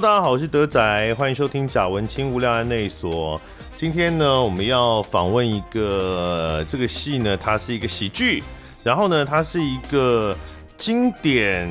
[0.00, 3.38] 大家好，我是德仔，欢迎收听贾文青无聊案内所。
[3.76, 8.42] 今天呢，我们要访问一个这个戏呢，它是一个喜剧，
[8.82, 10.34] 然后呢，它是一个
[10.78, 11.68] 经典，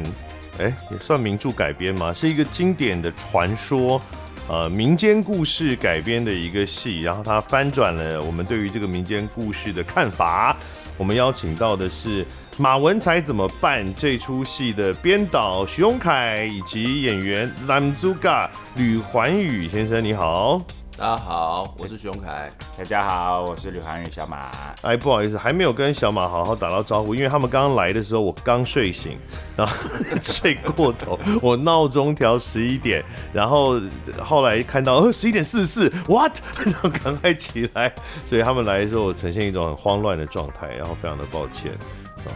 [0.59, 2.13] 哎，也算名著改编吗？
[2.13, 3.99] 是一个经典的传说，
[4.48, 10.55] 呃，民间故事改编的一个戏，然后它翻转了我们对于这个民间故事的看法。
[10.98, 12.23] 我们邀请到的是。
[12.59, 13.86] 马文才怎么办？
[13.95, 20.62] 这出戏的编导徐荣凯以及演员男主角吕环宇先生，你好。
[20.98, 22.52] 大家好，我是徐荣凯。
[22.77, 24.52] 大家好，我是吕环宇小马。
[24.82, 29.18] 哎，不好意思，还没有跟小马好好打到招呼，因为他们刚刚来的时候，我刚睡醒，
[29.55, 29.73] 然后
[30.21, 33.02] 睡过头，我闹钟调十一点，
[33.32, 33.80] 然后
[34.21, 36.34] 后来看到呃十一点四十四，what？
[36.65, 37.90] 然后赶快起来，
[38.26, 41.71] 所以他们来的时候，我呈现一种很慌乱的状态，然后非常的抱歉。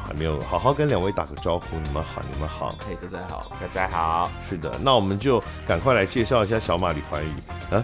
[0.06, 7.28] 还没有好好跟两位打个招呼，你们好，你们好，嘿，大家好，大家好，是的，那我们就赶快来介绍一下小马李环宇。
[7.74, 7.84] 啊，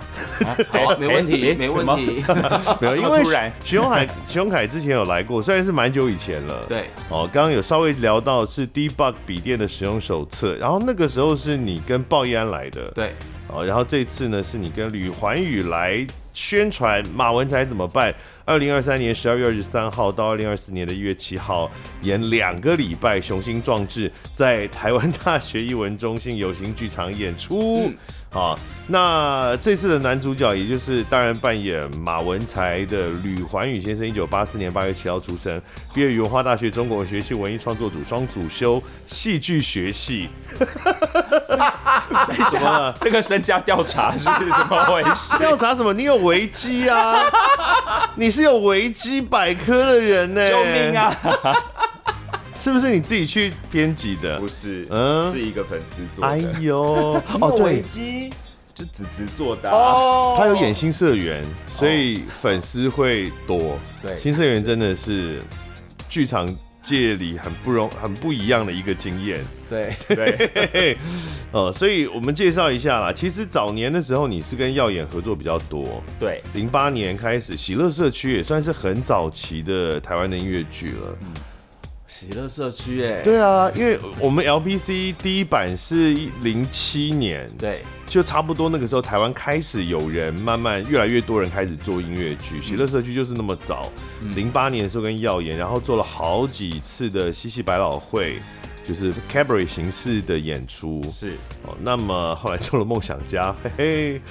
[0.72, 2.24] 好， 没问题，没问题，
[2.80, 3.24] 没有，因为
[3.64, 13.14] 徐永海，徐永凯之前有来过，虽然是蛮久以前了，对，哦，刚刚有稍微聊到是 Debug 笔电的使用手册，然后那个时候是你跟鲍易安来的，对，
[13.48, 18.14] 哦，然后这次呢是你跟吕环宇来宣传马文才怎么办。
[18.46, 21.70] 二零二三年十二月二十三号到二零二四年的一月七号，
[22.02, 27.84] 演两个礼拜，雄心壮志在台湾大学艺文中心有形剧场演出。
[27.86, 27.96] 嗯
[28.32, 28.56] 好，
[28.88, 35.60] 那这次的男主角，也就是当然扮演马文才的吕环宇先生，一九八四年八月七号出生，
[35.96, 40.30] 毕业于文化大学中国文学系文艺创作组，双主修戏剧学系。
[40.60, 45.36] 等一下，这个身家调查是 怎么回事？
[45.40, 45.92] 调查什么？
[45.92, 47.20] 你有维基啊？
[48.14, 50.50] 你是有维基百科的人呢？
[50.50, 51.12] 救命啊！
[52.60, 54.38] 是不是你自己去编辑的？
[54.38, 56.28] 不是，嗯，是一个粉丝做的。
[56.28, 58.30] 哎呦，哦，维基
[58.76, 60.36] 就子子做的哦。
[60.38, 63.80] 他有演新社员，所以粉丝会多。
[64.02, 65.42] 对，新社员真的是
[66.10, 66.54] 剧场
[66.84, 69.40] 界里很不容、很不一样的一个经验。
[69.70, 70.98] 对对，
[71.54, 73.14] 呃， 所以我们介绍一下啦。
[73.14, 76.04] 其实早年的时候，你是跟耀眼合作比较多。
[76.20, 81.18] 对，零八年开始，喜乐社区也算是很早期的台湾的音乐剧了。
[81.22, 81.28] 嗯。
[82.10, 86.12] 喜乐社区，哎，对啊，因为我们 LPC 第一版是
[86.42, 92.60] 零七年，对，就差不多那个时候，台湾开始有人慢慢越来越多人开始做音乐剧。
[92.64, 93.92] 喜乐社区就是那么早，
[94.36, 98.40] 零八年的时候跟耀眼，然后做了好几次的西西百老汇，
[98.90, 101.00] 就是 cabaret 形式的演出。
[101.14, 101.34] 是
[101.64, 104.22] 哦，那么后来做了梦想家， 嘿嘿。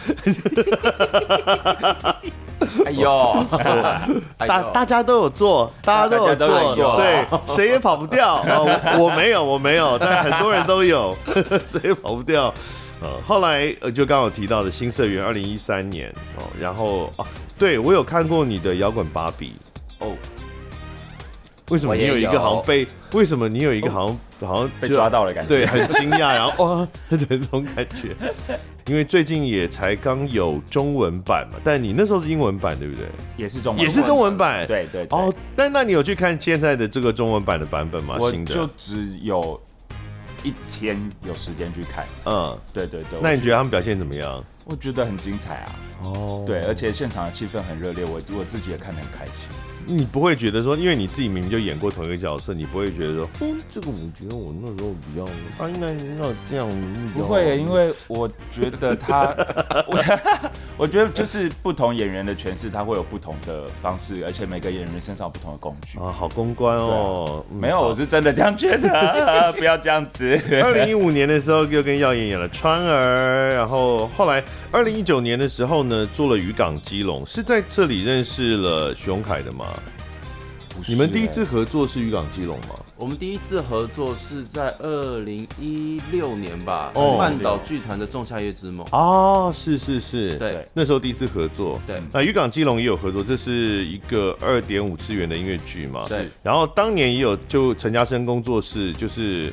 [2.84, 3.46] 哎呦，
[4.36, 8.42] 大大家都有做，大家都有做，有对，谁也跑不掉。
[8.44, 11.16] 我我没有，我没有，但很多人都有，
[11.70, 12.52] 谁也跑不掉。
[13.00, 17.24] 呃，后来呃，就刚好提到的新社员，二零一三年哦，然后哦，
[17.56, 19.54] 对我有看过你的摇滚芭比
[20.00, 20.08] 哦。
[21.70, 22.86] 为什么你有一个好像被？
[23.12, 24.18] 为什么你有一个好像
[24.48, 25.48] 好像被抓到了感觉？
[25.48, 28.14] 对，很惊讶，然后哇， 的那种感觉。
[28.86, 33.04] 因为最近也才刚有中文版嘛，但你那时候是英文版，对不对？
[33.36, 34.66] 也是中文，也是中文版。
[34.66, 35.18] 对对对。
[35.18, 38.16] 哦，但那你有去看现在的这个中文版的版本吗？
[38.18, 39.60] 我就只有
[40.42, 42.06] 一天有时间去看。
[42.24, 43.18] 嗯，对对对。
[43.22, 44.42] 那你觉得他们表现怎么样？
[44.64, 45.72] 我觉得很精彩啊。
[46.04, 46.44] 哦。
[46.46, 49.48] 对，而且现场的气氛很热烈，我我自己也看得很开心。
[49.90, 55.24] 你不会觉得说，因为你自己明明就演过同一个角色，你不会觉得说，嗯，这个我觉得我那时候比较，
[55.56, 55.88] 他应该
[56.22, 56.68] 要这样。
[57.14, 59.34] 不会，因为我觉得他，
[59.86, 60.04] 我
[60.76, 66.12] 我觉得就是不同演员的诠释，他会有不同的方式，而且每个演员身上有不同的工具啊。
[66.12, 70.38] 好公关哦，嗯、没有，我是真的这样觉得， 不要这样子。
[70.62, 79.66] 二零一五年的时候，又跟耀眼演了川儿，然后后来二零一九年的时候呢，做了渔港基隆，是在这里认识了熊凯的吗？
[80.86, 82.76] 你们第一次合作是渔港基隆吗？
[82.96, 99.52] 我们第一次合作是在二零一六年吧，哦、曼岛剧团的《仲夏夜之梦》哦，是是是，对，那时候第一次合作，对，那渔港基隆也有合作，这是一个二点五次元的音乐剧嘛，对，然后当年也有就陈嘉生工作室，就是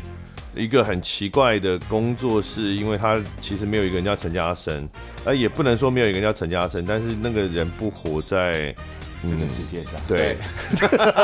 [0.56, 4.88] 一个很奇怪的工作室，因为他其实没有一个人叫陈嘉生，
[5.24, 8.76] 呃，也不能说没有一个人叫陈嘉生，但是那个人不活在。
[9.24, 10.38] 这个世界上，对，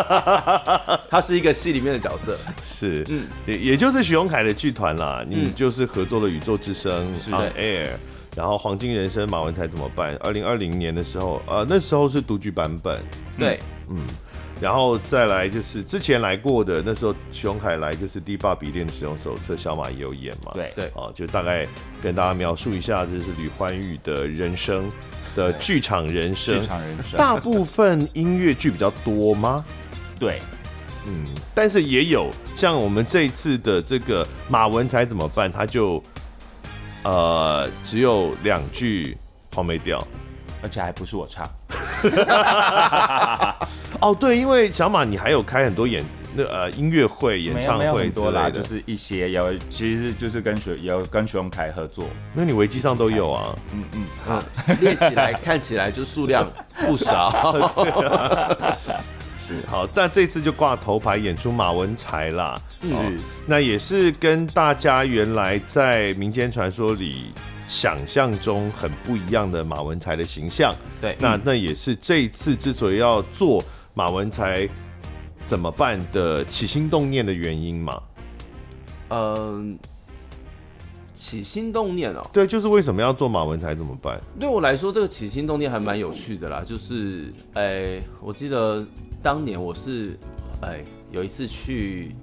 [1.10, 7.90] 他是一个戏里面的角色，是，嗯，也也就是徐荣凯的剧团啦，你就是合作了《宇宙之声》On Air，
[8.36, 10.16] 然后《黄金人生》马文才怎么办？
[10.22, 13.02] 二零二零年的时候，呃，那时候是独剧版本，
[13.38, 13.60] 对，
[13.90, 13.98] 嗯，
[14.60, 20.52] 然后再来就是之前来过的，那时候徐荣凯来就是《第八笔电使用手册》，小马也有演嘛。
[20.54, 20.72] 对。
[20.76, 21.68] 对，啊，就大概
[22.02, 24.90] 跟大家描述一下，这是吕欢玉的人生
[25.36, 26.62] 的剧场人生。
[26.62, 29.64] 剧场人生，大部分音乐剧比较多吗？
[30.20, 30.40] 对，
[31.08, 31.26] 嗯，
[31.56, 35.52] 但是也有像我们这一次的这个马文才怎么办？
[35.52, 36.04] 他就
[37.04, 39.18] 呃只有两句
[39.56, 40.06] 黄梅调，
[40.62, 41.50] 而且还不是我唱。
[44.00, 46.04] 哦，对，因为小马你还有开很多演
[46.36, 54.44] 那呃音乐会、演唱会多啦，就是一些有，其实就是跟学有跟徐荣凯合作，那你维基上都有啊，嗯嗯，啊，
[54.80, 56.50] 列起来看起来就数量
[56.80, 57.32] 不少。
[59.46, 62.62] 是好，但这次就挂头牌演出马文才啦。
[62.82, 63.12] 是，哦、
[63.48, 67.34] 那也是跟大家原来在民间传说里
[67.68, 70.74] 想象中很不一样的马文才的形象。
[71.02, 73.62] 对，那那也是这一次之所以要做
[73.96, 74.70] 马文才
[75.52, 78.02] 怎么办的起心动念的原因嘛？
[79.10, 79.78] 嗯。
[81.14, 84.18] 起心动念哦，对，就是为什么要做马文才怎么办？
[84.40, 86.64] 对我来说，这个起心动念还蛮有趣的啦。
[86.66, 88.88] 就是，哎、欸，我记得
[89.22, 90.18] 当年我是，
[90.62, 92.16] 哎、欸，有一次去，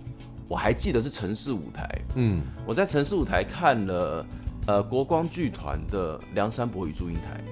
[0.48, 4.26] 我还记得是城市舞台，嗯，我在城市舞台看了，
[4.66, 7.44] 呃，国光剧团的《梁山伯与祝英台》，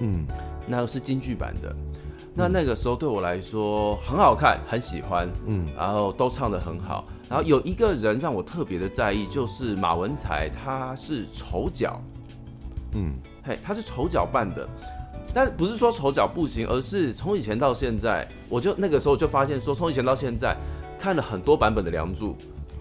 [0.00, 0.26] 嗯，
[0.68, 1.74] 那个是京剧版的。
[2.38, 7.06] 那那个时候对我来说很好看，很喜欢，嗯，然后都唱得很好。
[7.30, 11.98] 然后有一个人让我特别的在意，就是马文才，他是丑角，
[12.92, 14.68] 嗯，嘿，他是丑角扮的，
[15.32, 20.54] 但不是说丑角不行，而是从以前到现在，我就那个时候就发现说，从以前到现在
[20.98, 22.32] 看了很多版本的《梁祝》，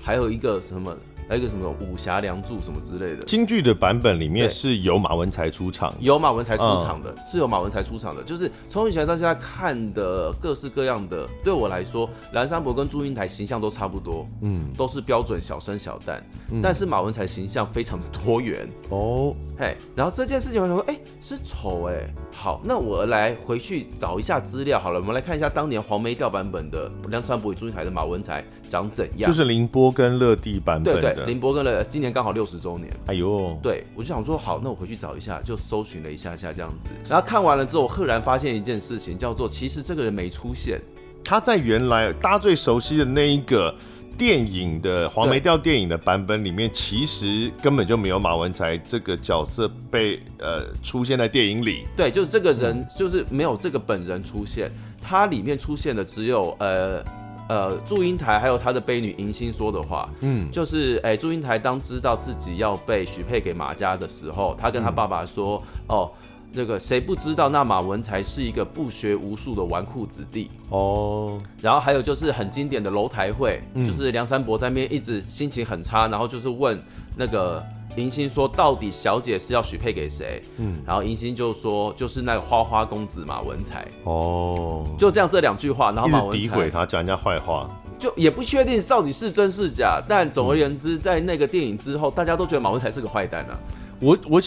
[0.01, 0.93] 还有一个什么。
[1.27, 8.23] 还有一个什么武侠梁祝什么之类的，京剧的版本里面是由马文才出场，有马文才出场的，嗯、是由马文才出场的。
[8.23, 16.19] 就是从以前到现在看的各式各样的，对我来说，梁山伯跟祝英台形象都差不多，嗯，都是标准小生小旦，
[16.51, 18.67] 嗯、但是马文才形象非常的多元。
[18.89, 31.01] 哦，嘿，然后这件事情我想说，哎、欸，是丑哎、欸，好，那我来回去找一下资料好了，我们来看一下当年黄梅调版本的梁山伯与祝英台的马文才长怎样，就是凌波跟乐蒂版本的。
[31.01, 32.91] 对对林波跟乐，今年刚好六十周年。
[33.07, 36.89] 哎呦，对，我就想说，好，那我回去找一下，就搜寻了一下下这样子。
[37.09, 40.79] 然后看完了之后，我赫然发现一件事情，叫做其实这个人没出现。
[41.23, 43.73] 他在原来大家最熟悉的那一个
[44.17, 51.85] 电影的黄梅调电影的版本里面，其实根本就没有马文才这个角色被呃出现在电影里。
[51.97, 54.71] 对，就是这个人，就是没有这个本人出现，
[55.01, 57.03] 他里面出现的只有呃。
[57.47, 66.11] 呃，祝英台还有他的悲女迎新说的话，嗯，就是，哎、欸，祝英台当知道自己要被许配给马家的时候，他跟他爸爸说，嗯、哦，
[66.51, 71.39] 那个谁不知道那马文才是一个不学无术的纨绔子弟哦。
[71.61, 76.79] 然后还有就是很经典的楼台会，嗯、就是梁山伯在那边一直心情很差，然后就是问
[77.15, 77.63] 那个。
[77.95, 90.01] 迎新说：“到底小姐是要许配给谁？”嗯，然后迎新就说：“就是那个花花公子马文才。”哦，就这样这两句话，然后马文才诋毁他，讲人家坏话，就也不确定到底是真是假。
[90.07, 93.57] 但总而言之，在那个电影之后，大家都觉得马文才是个坏蛋啊。
[94.01, 94.41] 我我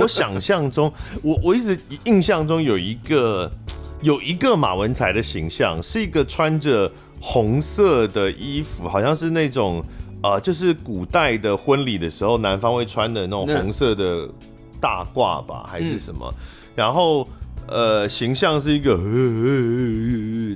[0.00, 0.90] 我想象中，
[1.22, 3.50] 我我一直印象中有一个
[4.00, 9.84] 有一个马文才的形象，是一个穿着红色的衣服，好像是那种。
[10.20, 14.28] 啊、呃，就是古代的婚礼的时候，男方会穿的那种红色的
[14.80, 16.26] 大褂吧，还是什么？
[16.28, 16.34] 嗯、
[16.74, 17.26] 然后
[17.68, 18.96] 呃，形象是一个、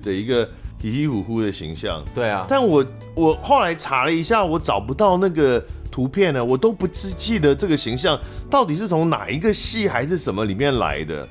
[0.03, 0.49] 的一个
[0.81, 2.03] 稀稀糊糊的形象。
[2.13, 8.19] 对啊，但我我后来查了一下，我找不到那个图片呢，我都不记记得这个形象
[8.51, 11.29] 到底是从哪一个戏还是什么里面来的，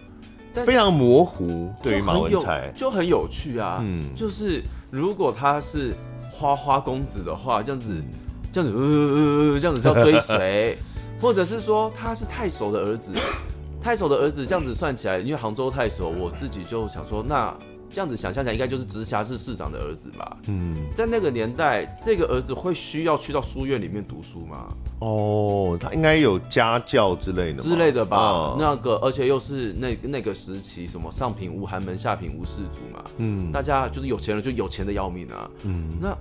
[0.53, 1.69] 非常模糊。
[1.83, 5.93] 对于马文才就很有趣啊，嗯，就是如果他是
[6.31, 8.01] 花花公子的话，这样子。
[8.51, 10.77] 这样子，呃，这样子是要追谁？
[11.21, 13.11] 或者是说他是太守的儿子？
[13.81, 17.55] 太守的儿子这样子算起来，因为杭州太守，我自己就想说，那
[17.89, 20.37] 这样子想象起来，应该就是直辖市市长的儿子吧？
[20.47, 24.67] 嗯，在那个年代，这个儿子会需要去到书院里面读书吗？
[24.99, 28.55] 哦，他应该有家教之类的之类的吧？
[28.59, 33.03] 那个，而且又是那那个时期，什么上品无寒门，下品无士族嘛？
[33.17, 35.49] 嗯，大家就是有钱人就有钱的要命啊。
[35.63, 36.17] 嗯，那。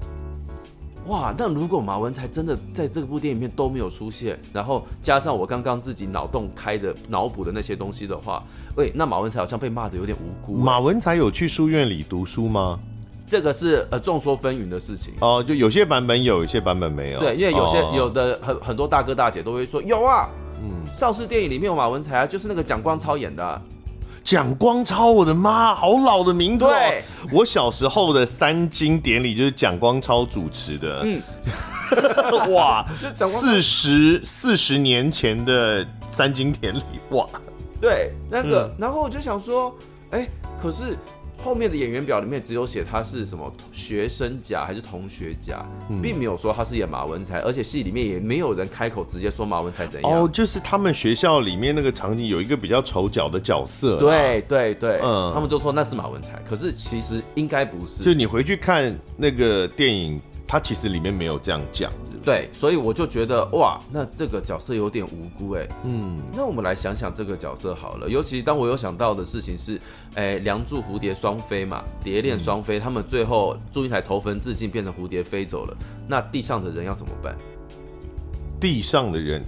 [1.11, 8.41] 哇，那如果马文才真的在这部电影里面都没有出现，然后加上我刚刚自己脑洞开的脑补的那些东西的话，
[8.77, 10.57] 喂，那马文才好像被骂的有点无辜。
[10.57, 12.79] 马文才有去书院里读书吗？
[13.27, 17.19] 这个是呃众说纷纭的事情哦，就有些版本有，有些版本没有。
[17.19, 20.29] 对，因为有些、哦、有的很很多大哥大姐都会说有啊，
[20.63, 23.61] 嗯，邵氏电影里面有马文才啊，就是那个蒋光超演的、啊。
[24.23, 26.69] 蒋光超，我的妈，好老的名字哦！
[26.69, 31.03] 对，我小时候的三金典礼就是蒋光超主持的。
[31.05, 31.23] 嗯，
[32.55, 32.85] 哇，
[33.17, 37.27] 四十四十年前的三金典礼，哇，
[37.81, 39.75] 对，那个，嗯、然后我就想说，
[40.11, 40.31] 哎、欸，
[40.63, 40.97] 可是。
[41.43, 50.13] 后面的演员表里面只有写他是什么学生甲还是同学甲，嗯、并没有说他是演马文才，而且戏里面也没有人开口直接说马文才怎样。
[50.13, 53.97] 哦，就是他们学校里面那个场景有一个比较丑角的角色。
[53.99, 58.03] 对对对，嗯，他们都说那是马文才，可是其实应该不是。
[58.03, 60.21] 就你回去看那个电影，
[60.51, 61.93] 他其实里面没有这样讲。
[62.25, 65.65] 对，所以我就觉得哇，那这个角色有点无辜哎。
[65.85, 68.09] 嗯，那我们来想想这个角色好了。
[68.09, 69.81] 尤其当我有想到的事情是，
[70.17, 75.77] 哎，梁祝蝴蝶双飞嘛，蝶恋双飞，嗯、他们最后祝英台投坟自尽，变成蝴蝶飞走了，
[76.09, 77.35] 那地上的人要怎么办？
[78.61, 79.43] 地上的人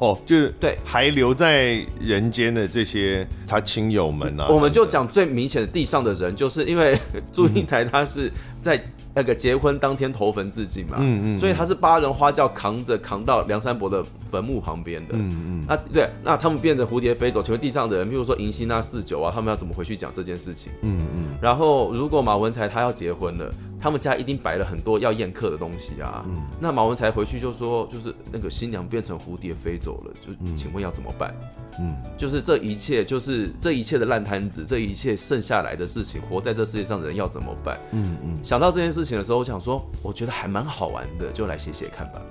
[0.00, 4.48] 哦，就是对，还留在人间的这些他亲友们啊。
[4.48, 6.96] 我们就讲最明显的地上的人，就是因为
[7.32, 8.30] 祝英台他是
[8.60, 8.80] 在。
[9.14, 20.72] 那个结婚当天投坟自尽嘛，嗯嗯，所以他是八人花轿扛着扛到梁山伯的坟墓旁边的，嗯嗯，那对，那他们变成蝴蝶飞走，请问地上的人，譬如说迎新那四九啊，他们要怎么回去讲这件事情？
[20.80, 31.34] 嗯嗯，然后如果马文才他要结婚了，他们家一定摆了很多要宴客的东西啊，嗯，那马文才回去就说，就是那个新娘变成蝴蝶飞走了，就请问要怎么办？
[31.80, 37.76] 嗯，就是这一切，就是这一切的烂摊子，这一切剩下来的事情，活在这世界上的人要怎么办？
[37.90, 42.22] 嗯嗯，想到这件事情的时候，我想说，我觉得还蛮好玩的，就来写写看吧。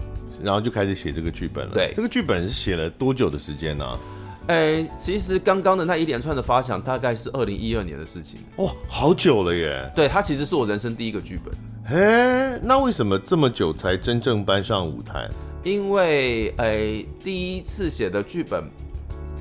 [0.42, 1.74] 然后就开始写这个剧本了。
[1.74, 4.00] 对，这个剧本是写了多久的时间呢？
[4.52, 8.42] 哎、欸，其实刚刚的那一连串的发想，大概是二零一二年的事情。
[8.58, 9.90] 哦，好久了耶。
[9.96, 11.54] 对，它其实是我人生第一个剧本。
[11.98, 15.30] 哎，那为什么这么久才真正搬上舞台？
[15.64, 18.70] 因为哎、欸，第一次写的剧本。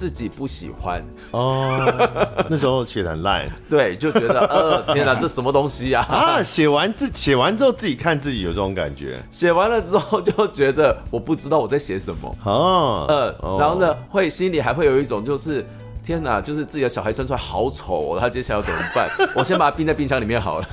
[0.00, 1.85] 自己不喜欢哦，
[2.49, 6.02] 那时候写的很烂， 对，就觉得呃， 天哪，这什么东西啊？
[6.09, 15.62] 啊，写完自写完之后自己看自己有这种感觉，写完了之后就觉得我不知道我在写什么哦，呃，然后呢，会心里还会有一种就是
[16.02, 19.07] 天哪，就是自己的小孩生出来好丑，他接下来要怎么办？
[19.37, 20.66] 我先把它冰在冰箱里面好了。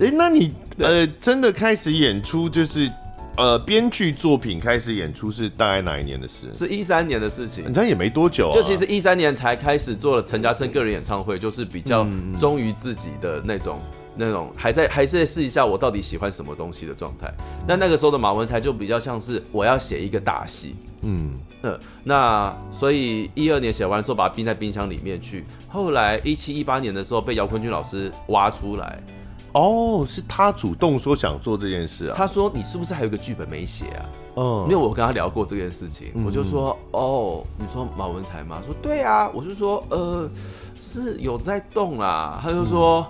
[0.00, 2.90] 哎，那你呃真的开始演出就是？
[3.38, 6.52] 呃，编剧作品开始演出是大概哪一年的事？
[6.52, 8.52] 是一三年的事情，你看也没多久啊。
[8.52, 12.04] 就其实一三年才开始做了陈嘉生个人演唱会，就是比较
[12.36, 17.32] 忠于自己的那种、嗯、那种，还在还是试一下我到底喜欢什么东西的状态。
[17.64, 25.44] 那那个时候的马文才就比较像是我要写一个大戏，嗯嗯，那所以一二年写完之后，把它冰在冰箱里面去。
[25.68, 29.00] 后来一七一八年的时候，被姚坤军老师挖出来。
[29.52, 32.14] 哦，是他主动说想做这件事啊？
[32.16, 34.04] 他说：“你是不是还有一个剧本没写啊？”
[34.36, 40.28] 嗯，因为我跟他聊过这件事情，嗯、我就说：“哦，你说马文才吗？”说：“对啊。”我就说：“呃，
[40.80, 43.04] 是有在动啦。”他就说：“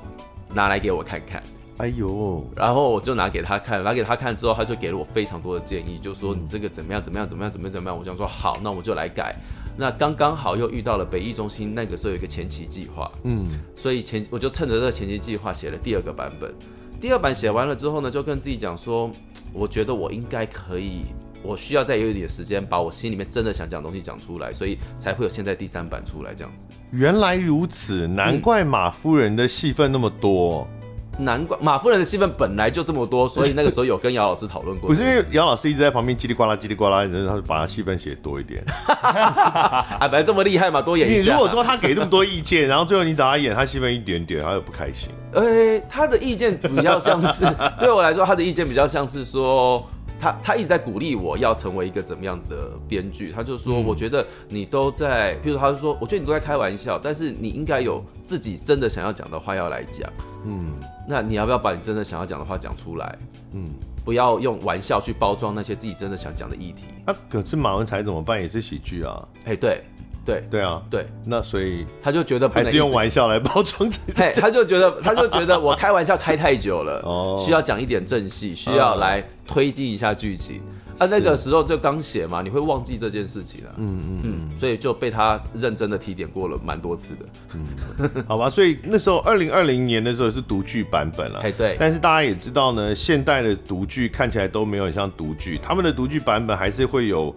[0.49, 1.42] 嗯、拿来给我看看。”
[1.78, 7.00] 哎呦，然后我就拿给他看，拿给他看之后，他就给了我非常多的建议，就说：“你这个怎么样？
[7.02, 7.28] 怎么样？
[7.28, 7.50] 怎么样？
[7.50, 7.73] 怎么样？
[7.73, 9.37] 怎么样？”我想说：“好，那我就来改。”
[9.80, 16.52] 那刚刚好又遇到了北艺中心，那个时候有一个前期计划，嗯，所以前我就趁着这个前期计划写了第二个版本。
[17.00, 19.08] 第二版写完了之后呢，就跟自己讲说，
[19.52, 21.02] 我觉得我应该可以，
[21.44, 26.66] 我需要再有一点时间，把我心里面真的想讲的东西讲出来，所以才会有现在第三版出来这样子。
[26.90, 30.66] 原来如此，难怪马夫人的戏份那么多。
[30.73, 30.77] 嗯
[31.18, 34.88] 难怪马夫人的戏份本来就这么多，所以那个时候有跟姚老师讨论过。
[34.90, 38.64] 不是因为姚老师一直在旁边叽里呱啦叽里呱啦，然后他就把他戏份写多一点。
[39.02, 41.32] 啊，本来这么厉害嘛，多演一下。
[41.32, 45.10] 你如果说他给这么多意见，然后最后你找他演，他戏份一点点，他又不开心。
[45.32, 47.44] 呃、欸，他的意见比较像是
[47.80, 49.84] 对我来说，他的意见比较像是说，
[50.18, 53.30] 他他一直在鼓励我要成为一个怎么样的编剧。
[53.30, 60.10] 他就说，我觉得你都在，譬如他就说，我觉得你都在开玩笑，但是你应该有自己真的想要讲的话要来讲。
[60.46, 60.72] 嗯。
[61.09, 63.19] 那你要不要把你真的想要讲的话讲出来？
[63.53, 63.65] 嗯，
[64.05, 66.85] 不要用玩笑去包装那些自己真的想讲的议题。
[67.07, 68.38] 那、啊、可是马文才怎么办？
[68.38, 69.27] 也是喜剧啊。
[69.47, 69.83] 哎，对，
[70.23, 71.07] 对，对啊，对。
[71.25, 74.19] 那所以他就觉得还是用玩笑来包装自己。
[74.19, 80.61] 嘿，他就觉得他就觉得我开玩笑开太久了，哦，需要讲一点正戏，需要来推进一下剧情。
[80.99, 83.71] 啊，那个时候就刚写嘛，你会忘记这件事情了。
[83.76, 87.26] 嗯嗯嗯，所以就被他认真的提点过了蛮多次的。
[87.55, 91.38] 嗯，好吧，所以那时候二零二零年的时候是独剧版本了。
[91.40, 91.76] 哎，对。
[91.78, 97.35] 但是大家也知道呢，现代的独剧看起来都没有很像独剧，他们的独剧版本还是会有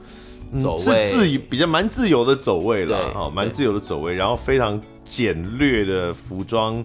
[0.62, 6.84] 走位，是自比较蛮自由的走位了，哦，蛮自由的走位，然后非常简略的服装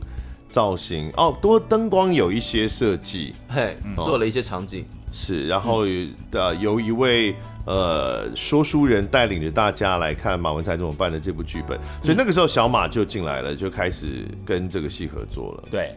[0.50, 4.84] 造型，哦，多灯光有一些设计，嘿，做了一些场景。
[5.18, 5.86] 是，然后
[6.30, 15.68] 呃，由一位呃说书人带领着大家来看马文才怎么办的这部剧本，所以那个时候小马就进来了，就开始跟这个戏合作了。
[15.70, 15.94] 对，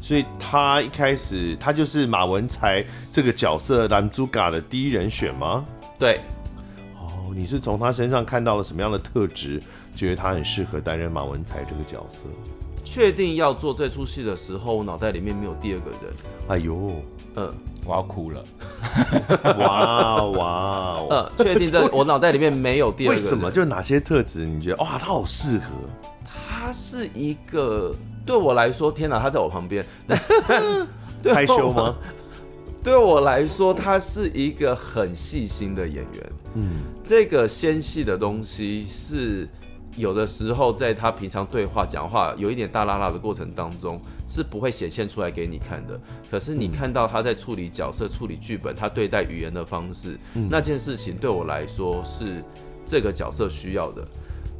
[0.00, 5.64] 所以他一开始他就是马文才这个角色男主角的第一人选吗？
[5.98, 6.20] 对。
[6.96, 9.60] 哦，你是从他身上看到了什么样的特质，
[9.96, 12.28] 觉得他很适合担任马文才这个角色？
[12.84, 16.00] 确定要做这出戏的时候，我脑袋里面没有第二个人。
[16.48, 16.94] 哎呦，
[17.36, 17.52] 嗯，
[17.86, 18.42] 我要哭了。
[19.58, 23.14] 哇 哇，嗯，确定在我脑袋里面没有第二个。
[23.14, 23.50] 为什么？
[23.50, 25.64] 就哪些特质你觉得哇，他好适合？
[26.24, 27.94] 他是一个
[28.24, 29.84] 对我来说，天哪，他在我旁边，
[31.34, 31.94] 害羞吗？
[32.82, 36.32] 对我来说，他是一个很细心的演员。
[36.54, 39.48] 嗯，这个纤细的东西是。
[39.96, 46.00] 有的时候，在他平常对话、讲话有一点大拉拉的过程当中，是不会显现出来给你看的。
[46.30, 50.16] 可是你看到他在处理角色、处理剧本，他对待语言的方式，
[50.48, 52.44] 那件事情对我来说是
[52.86, 54.06] 这个角色需要的。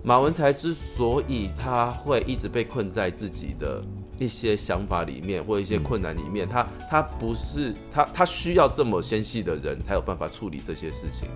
[0.03, 3.81] 马文才之所以他会一直被困在自己的
[4.19, 11.29] 一些想法里面，或一些困难里面，他他不是他他需要这么纤细的人才有办法处理这些事情。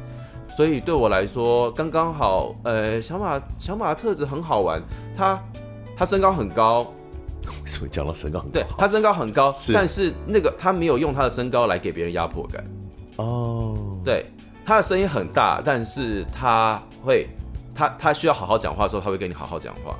[0.56, 2.54] 所以对我来说，刚刚好。
[2.64, 4.82] 呃，小马小马的特质很好玩，
[5.16, 5.42] 他
[5.96, 6.92] 他身高很高。
[7.62, 8.52] 为什么讲到身高很高？
[8.52, 12.64] 对，他身高很高，是但是那个他没有用他的身高来给别人压迫感。
[13.16, 14.26] 哦，对，
[14.64, 17.28] 他的声音很大，但是他会，
[17.74, 19.96] 他他需要好好讲话的时候，他会跟你好好讲话。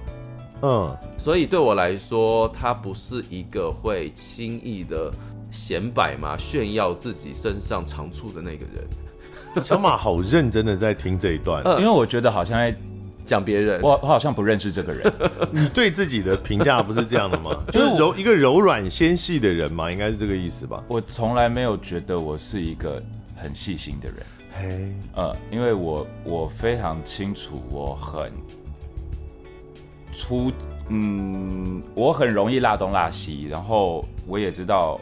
[0.62, 5.12] 嗯，所以对我来说，他不是一个会轻易的
[5.50, 8.84] 显摆嘛，炫耀自己身上长处的那个人。
[9.62, 12.74] 小马好认真的在听这一段，因为我觉得好像在
[13.24, 15.12] 讲别人，我我好像不认识这个人。
[15.50, 17.62] 你对自己的评价不是这样的吗？
[17.72, 20.82] 就是柔一个柔软纤细的人嘛，应该是这个意思吧？
[20.88, 23.02] 我从来没有觉得我是一个
[23.36, 24.26] 很细心的人。
[24.52, 28.30] 嘿，呃，因为我我非常清楚，我很
[30.12, 30.52] 粗，
[30.88, 35.00] 嗯，我很容易拉东拉西，然后我也知道，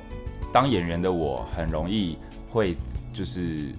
[0.53, 2.17] 当演员的我很容易
[2.51, 2.77] 会
[3.13, 3.73] 就是。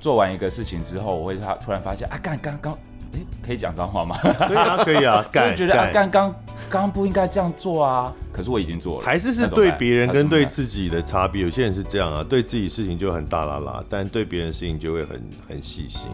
[0.00, 2.78] 做完一个事情之后，我会他突然发现啊，刚刚刚，
[3.14, 4.16] 哎，可以讲脏话吗？
[4.18, 5.24] 可以啊，可以啊，
[5.54, 6.34] 就觉得啊，刚刚
[6.68, 9.04] 刚不应该这样做啊，可是我已经做了。
[9.04, 16.10] 还是是对别人跟对自己的差别，有些人是这样啊，对自己事情就很大啦啦，但对别人事情就会很很细心，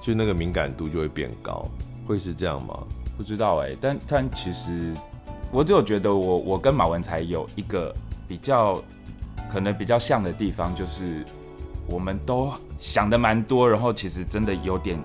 [0.00, 1.66] 就那个敏感度就会变高，
[2.06, 2.78] 会是这样吗？
[3.16, 4.92] 不知道哎、欸，但但其实
[5.50, 7.94] 我只有觉得我我跟马文才有一个
[8.28, 8.80] 比较
[9.50, 11.24] 可能比较像的地方，就是
[11.88, 12.52] 我们都。
[12.78, 15.02] 想的蛮多，然后其实真的有点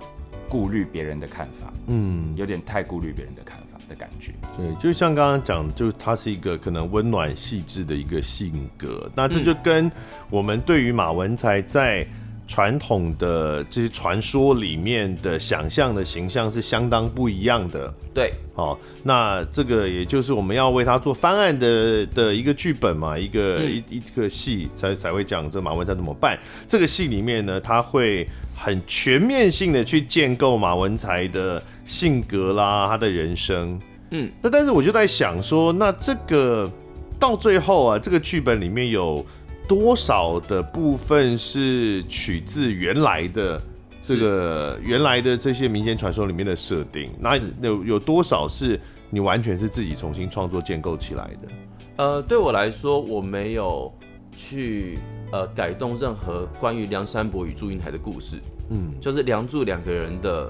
[0.51, 4.33] 顾虑别人的看法，嗯，有点太顾虑别人的看法的感觉。
[4.57, 9.89] 对，就像刚刚讲，就他是一个可能温暖细致的一个性格，那这就跟
[10.29, 12.05] 我们对于马文才在。
[12.47, 17.93] 传统的这些传说里面的想象的形象是相当不一样的。
[18.13, 26.37] 对，好，那这个也就是我们要为他做翻案的的一个剧本嘛，一个、嗯、一一个戏才才会讲这马文才怎么办。
[26.67, 28.27] 这个戏里面呢，他会
[28.61, 33.79] 很全面性的去建构马文才的性格啦，他的人生。
[34.11, 36.71] 嗯，那但是我就在想说，那这个
[37.19, 39.25] 到最后啊，这个剧本里面有。
[39.67, 43.61] 多少的部分是取自原来的
[44.01, 47.09] 这个原来的这些民间传说里面的设定？
[47.17, 48.77] 那有有多少是
[49.09, 51.47] 你完全是自己重新创作建构起来的？
[51.95, 53.89] 呃，对我来说，我没有
[54.35, 54.97] 去
[55.31, 58.37] 呃改动任何关于梁山伯与祝英台的故事。
[58.69, 60.49] 嗯，就是梁祝两个人的。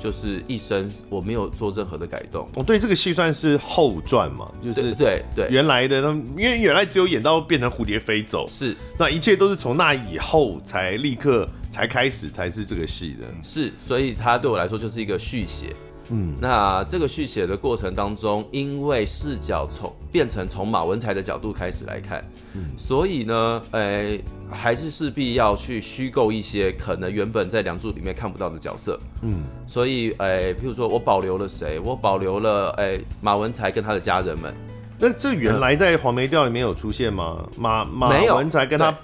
[0.00, 2.48] 就是一生我没有做任何的改动。
[2.54, 15.76] 哦，对，这个戏算是后传嘛，就是对对原来的，因为原来只有演到变成蝴蝶飞走，是那一切都是从那以后才立刻才开始才是这个戏的，是，所以它对我来说就是一个续写。
[16.10, 23.80] 嗯，那这个续写的过程当中，因为视角从变成从马文才的角度开始来看，嗯，所以呢，诶、
[24.16, 31.78] 欸，还是势必要去虚构一些可能原本在《梁祝》里面看不到的角色，嗯，所以诶，譬、欸、如说我保留了谁？
[31.78, 34.52] 我保留了诶、欸，马文才跟他的家人们。
[34.98, 37.48] 那这原来在黄梅调里面有出现吗？
[37.56, 38.94] 马马文才跟他。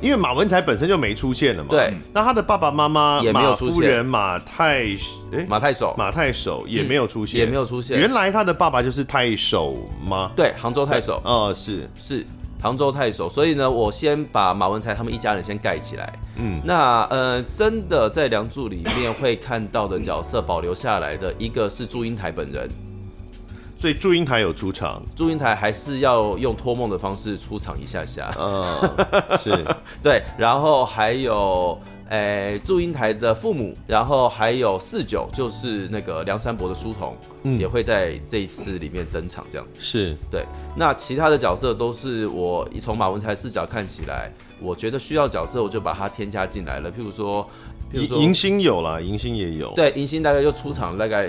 [0.00, 4.82] 因为马文才本身就没出现了嘛，对，那他的爸爸妈妈也没有出现，马夫人马太
[5.32, 7.98] 诶马太守马太守也没有出现，也没有出现。
[7.98, 9.76] 原来他的爸爸就是太守
[10.06, 10.30] 吗？
[10.36, 11.20] 对，杭州太守。
[11.24, 12.26] 哦，是是
[12.60, 13.30] 杭州太守。
[13.30, 16.12] 所以呢，我先把马文才他们一家人先盖起来。
[16.36, 22.68] 嗯，那呃，真的在《梁祝》里面会看到的角色保留下来的一个是祝英台本人。
[23.84, 28.34] 所以祝英台有出场，祝英台还是要用托梦的方式出场一下下。
[28.38, 28.80] 嗯，
[29.36, 29.62] 是
[30.02, 40.42] 对，然后还有哎祝英台的父母，然后还有四九，就是那个梁山伯的书童，嗯，也会在这一次里面登场，这样子是对。
[40.74, 46.90] 那其他的角色都是我从马文才视角看起来，我觉得需要角色，我就把它添加进来了。
[46.90, 47.46] 譬如说，
[47.92, 51.28] 譬如说迎新有了，迎新也有，对，迎新大概就出场大概。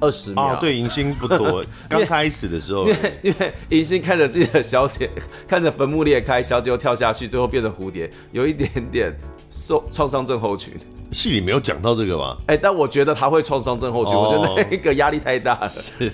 [0.00, 5.10] 二十秒，哦，对，迎新不多， 刚开始的时候，因为因为迎新看着自己的小姐，
[5.46, 9.14] 看着坟墓裂开，小姐又跳下去，最后变成蝴蝶，有一点点
[9.50, 10.74] 受创伤症候群。
[11.12, 12.36] 戏里没有讲到这个吧？
[12.46, 15.68] 哎，但我觉得他会创伤症候群，哦，我觉得那个压力太大了。
[15.68, 16.08] 是，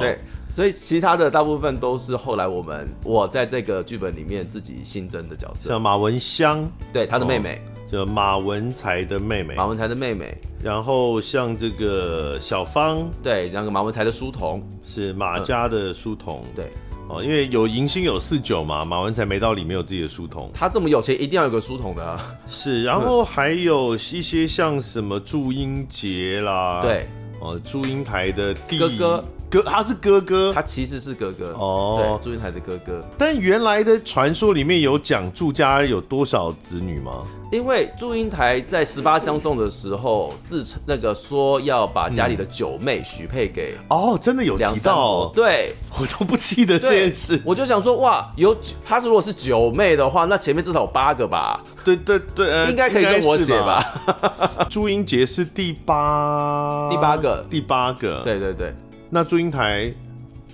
[0.00, 0.18] 对，
[0.50, 7.62] 所以其他的大部分都是后来我们我在这个剧本里面自己新增的角色，像马文香，对，他的妹妹。
[7.90, 14.62] 哦就马文才的妹妹，马文才的妹妹，然后像这个小芳，对，那个马文才的书童。
[14.82, 16.72] 是马家的书童，嗯、对，
[17.08, 27.06] 哦，因为有迎新有四九嘛，马文才没到里面有自己的书童，他这么有钱，一定要有个书童的、啊，是，然后还有一些像什么祝英杰啦，对，
[27.40, 29.24] 哦，祝英台的弟哥哥。
[29.50, 33.04] 哥，他是哥哥，他其实是哥哥哦，对，祝英台的哥哥。
[33.18, 37.24] 但原来的传说里面有讲祝家有多少子女吗？
[37.50, 47.42] 因为祝英台在十八相送的时候自称那个说要把家里的九妹许配给哦，真的有提到，对，我都不记得这件事。
[47.44, 51.60] 我就想说，哇，有他是如果是九妹的话，那前面至少有八个吧？
[51.84, 53.84] 对对对，呃、应该可以跟我写吧？
[54.70, 58.72] 祝英杰是第八，第八个，第八个，对对对。
[59.10, 59.92] 那祝英台，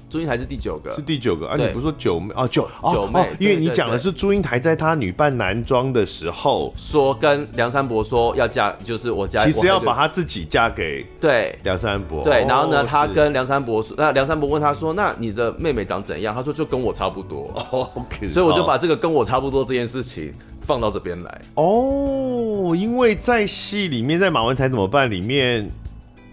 [0.08, 1.56] 祝英台是第九个，是第九个啊！
[1.58, 2.48] 你不是说九妹啊？
[2.48, 12.24] 九九妹，因为你讲的是祝英台在她女扮男装的时候，说跟梁山伯说要嫁，就是我家，其实要把她自己嫁给对梁山伯。
[12.24, 21.40] 对，然后呢，他跟梁山伯说，那梁山伯问她说：“那你的妹妹长怎样？”她说：“就跟我差不多。” OK，所以我就把这个跟我差不多这件事情放到这边来。
[21.56, 25.70] 哦，因为在戏里面，在马文才怎么办里面。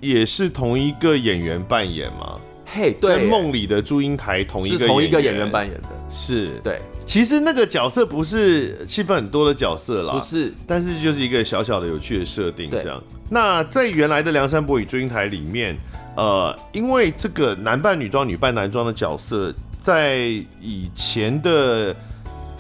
[0.03, 2.37] 也是同一个演员扮演吗？
[2.65, 6.81] 嘿，对，梦里的祝英台同一个同一个演员扮演的，是对。
[7.05, 13.01] 其实那个角色不是戏份很多的角色啦，不是，但是就是一个小小的有趣的设定这样。
[13.29, 15.77] 那在原来的《梁山伯与祝英台》里面，
[16.17, 20.19] 呃，因为这个男扮女装、女扮男装的角色，在
[20.59, 21.95] 以前的。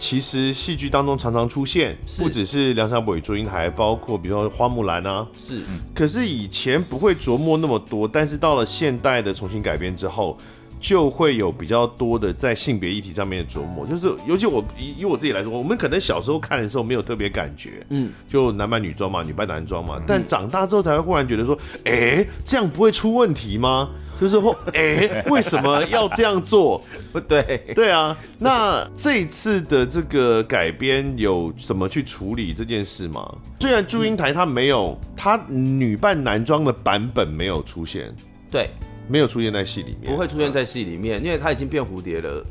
[0.03, 5.61] 其实戏剧当中常常出现，不只是梁山伯与祝英台，包括比如说花木兰啊，是。
[5.95, 10.37] 可是以前不会琢磨那么多，但是到了现代的重新改编之后，
[10.83, 13.87] 就会有比较多的在性别议题上面的琢磨。
[13.87, 23.91] 就是尤其我以以我自己来说，我们可能小时候看的时候没有特别感觉，嗯，就男扮女装嘛，女扮男装嘛，但长大之后才会忽然觉得说，哎，这样不会出问题吗？
[24.19, 26.81] 就是说，哎、欸，为什么要这样做？
[27.13, 28.15] 不 对，对啊。
[28.37, 33.35] 那这一次的这个改编有怎么去处理这件事吗？
[33.61, 38.13] 虽然祝英台她没有，她女扮男装的版本没有出现，
[38.51, 38.69] 对，
[39.07, 42.45] 没有出现在戏里面，不会出现在戏里面，因为他已经变蝴蝶了，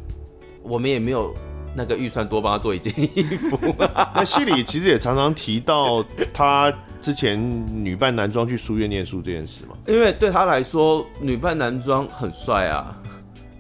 [0.63, 1.35] 我们也没有
[1.75, 3.59] 那个预算多帮他做一件衣服。
[4.15, 6.73] 那戏里其实也常常提到他。
[7.03, 7.37] 之前
[7.85, 12.97] 女扮男装去书院念书这件事嘛，因为对他来说，女扮男装很帅啊，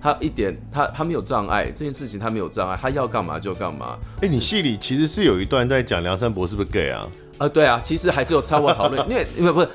[0.01, 3.99] 他一点他他没有障碍，这件事情他没有障碍，他要干嘛就干嘛。
[4.21, 7.09] 哎、欸，你戏里其实是有一段在讲梁山伯是不是 gay 啊？
[7.39, 9.69] 呃，对啊，其实还是有超过讨论，因为因为不是，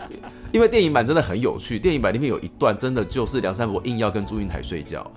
[0.51, 5.09] 因为电影版真的很有趣，电影版里面有一段真的就是梁山伯硬要跟祝英台睡觉。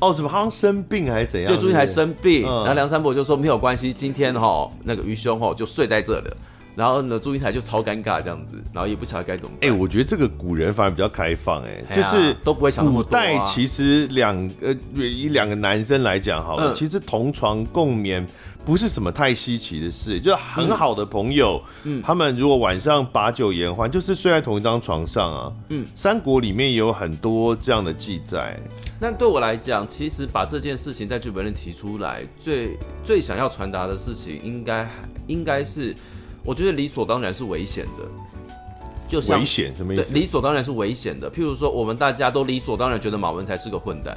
[0.00, 1.52] 哦，怎么好像生病还是怎样？
[1.52, 6.36] 就祝英台生病，嗯、然后梁山伯就说没有关系，今天哈那个愚兄哈就睡在这了。
[6.76, 9.70] 然后呢，祝英台就超尴尬这样子，然后也不晓得该怎么办。
[9.70, 13.22] 哎、欸，我觉得这个古人反而比较开放、欸，哎、啊，就是都不会想那么多、啊。
[13.22, 18.26] 古代其实两呃以两个男生来讲好了，嗯、其实同床共眠
[18.64, 25.52] 不是什么太稀奇的事，就是很好的朋友，嗯，他们如果晚上把酒言欢，就是睡在同一张床上啊。
[25.68, 28.58] 嗯，三国里面也有很多这样的记载。
[28.98, 34.90] 那对我来讲，其实把这件事情在剧本里提出来，最最想要传达的事情应，应该
[35.26, 35.94] 应该是。
[36.46, 38.04] 我觉得理所当然是危险的，
[39.08, 40.12] 就像危险什么意思？
[40.12, 41.30] 理所当然是危险的。
[41.30, 44.14] 譬如说，我们大家都理所当然觉得马文才是个混蛋，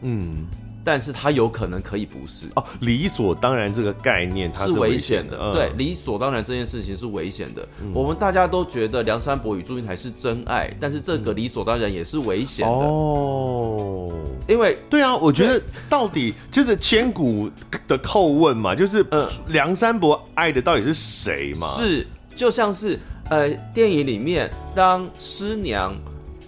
[0.00, 0.46] 嗯，
[0.84, 2.64] 但是他有可能可以不是哦。
[2.80, 7.66] 理所当然这个概念它是危险的，的，对，理所当然这件事情是危险的。
[7.80, 14.12] 嗯、我们大家都觉得梁山伯与祝英台是真爱，但是这个理所当然也是危险的哦。
[14.48, 17.48] 因为对啊，我觉得到底就是千古
[17.86, 19.04] 的叩问嘛，就是
[19.48, 21.68] 梁山伯爱的到底是谁嘛？
[21.76, 22.98] 是，就像是
[23.30, 25.94] 呃，电影里面当师娘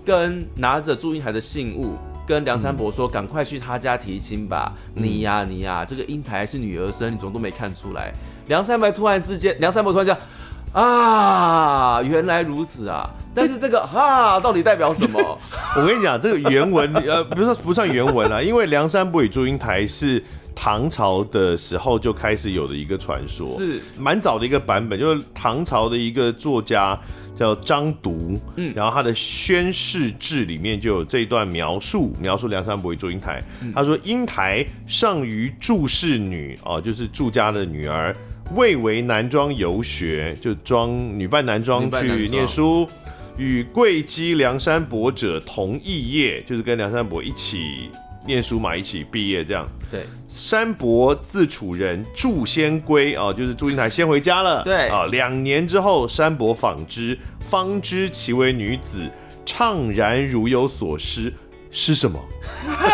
[0.05, 1.95] 跟拿着祝英台的信物
[2.27, 8.13] 跟梁山伯说：“赶快去他家提亲吧，嗯、你呀、啊、你呀、啊，这个英台是女儿身，你怎么都没看出来？”
[8.49, 10.17] 梁山伯突然之间，梁山伯突然讲。
[10.73, 13.09] 啊，原来如此啊！
[13.33, 15.39] 但是这个啊，到底代表什么？
[15.77, 20.21] 我跟你讲，这个原文呃，不是不算原文啦，因为梁山伯与祝英台是
[20.53, 26.99] 唐朝的时候就开始有的一个传说，是蛮早的一个版本，就是唐朝的一个作家
[27.35, 33.43] 叫张独，嗯，然后他的《宣誓志》里面就有这一段描述，描述梁山伯与祝英台。
[33.63, 38.15] 嗯、他说：“英台上于祝氏女，哦，就是祝家的女儿。”
[38.55, 42.87] 未为男装游学，就装女扮男装去念书，
[43.39, 47.89] 与贵姬梁山伯者同肄业，就是跟梁山伯一起
[48.27, 49.69] 念书嘛，一起毕业这样。
[49.91, 54.63] 对，山伯自楚人，祝先归啊，就是祝英台先回家了。
[54.63, 59.09] 对啊，两年之后，山伯访之，方知其为女子，
[59.47, 61.33] 怅然如有所失。
[61.77, 62.21] 是什么？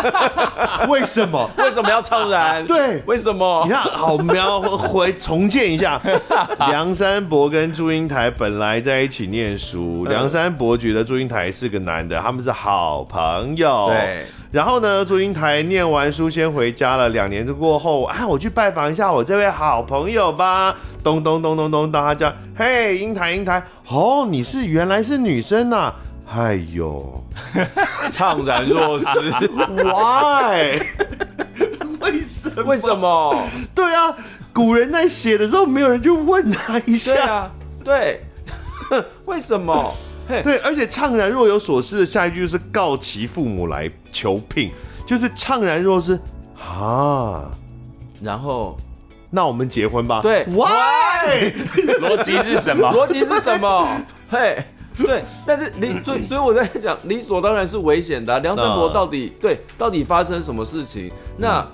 [0.88, 1.50] 为什么？
[1.58, 2.66] 为什么要怅然？
[2.66, 3.62] 对，为什么？
[3.66, 6.00] 你看，好，我们要回重建一下。
[6.58, 13.88] 梁山伯跟祝英台本来在一起念书，梁山伯觉得祝英台是个男的，他们是好朋友。
[13.90, 14.24] 对。
[14.52, 17.08] 然后呢，祝英台念完书先回家了。
[17.10, 20.74] 两年过后，啊，我去拜访一下我这位好朋友吧。
[21.04, 25.94] 咚咚咚咚咚，到他家，嘿，英台，英台，哦，你是原来是女生呐、啊。
[26.32, 27.24] 哎呦，
[28.10, 29.06] 怅然若失
[29.84, 30.80] ，Why？
[32.00, 32.62] 为什么？
[32.64, 33.48] 为什么？
[33.74, 34.14] 对啊，
[34.52, 37.12] 古人在写的时候，没有人去问他一下。
[37.14, 37.50] 对啊，
[37.84, 38.20] 对，
[39.26, 39.94] 为什么？
[40.42, 44.70] 对，而且怅然若有所失的下一句就是告其父母来求聘，
[45.06, 46.18] 就是怅然若失
[46.58, 47.50] 啊。
[48.22, 48.76] 然后，
[49.30, 50.20] 那我们结婚吧。
[50.22, 51.52] 对，Why？
[52.00, 52.88] 逻辑是什么？
[52.94, 53.88] 逻辑是什么？
[54.30, 54.62] 嘿。
[54.98, 58.38] 对，但是理所以所以我在讲理所当然是危险的、啊。
[58.40, 61.10] 梁山伯到底、呃、对到底发生什么事情？
[61.38, 61.66] 那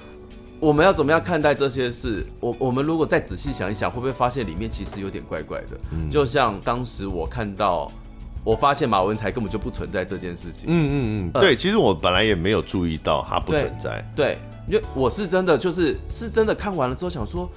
[0.61, 2.25] 我们要怎么样看待这些事？
[2.39, 5.77] 我我们如果再仔细想一想，会不会发现里面其实有点怪怪的？
[5.91, 7.91] 嗯、就像当时我看到，
[8.47, 10.67] 我发现马文才根本就不存在这件事情。
[10.69, 14.03] 嗯嗯嗯，对，呃、其实我本来也没有注意到他不存在。
[14.15, 17.51] 对，因为我是真的就是是真的看完了之后想说。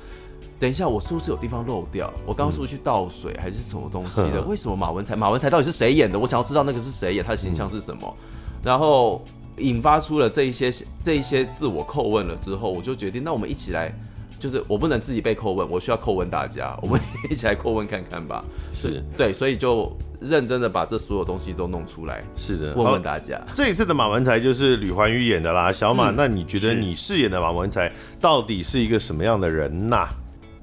[0.59, 2.11] 等一下，我是不是有地方漏掉？
[2.25, 4.41] 我刚刚是不是去倒水还是什么东西的？
[4.41, 5.15] 为什么马文才？
[5.15, 6.19] 马文才到底是谁演的？
[6.19, 8.17] 我想要知道那个是谁演，他的形象是什么？
[8.61, 9.23] 然后
[9.59, 10.69] 引发出了这一些
[11.01, 13.89] 这一些自我叩问了之后，我就决定，那我们一起来，
[14.37, 16.99] 就是我不能自己被叩问，我需要叩问大家，我们
[17.31, 18.43] 一起来叩问看看吧。
[18.73, 22.23] 是对，所以就认真的把这所有东西都弄出来。
[22.35, 25.71] 是的，问问大家，这一次的马文才就是吕环宇演的啦。
[25.71, 30.07] 小马，嗯、那你觉得你饰演的马文才到底是一个什么样的人呐？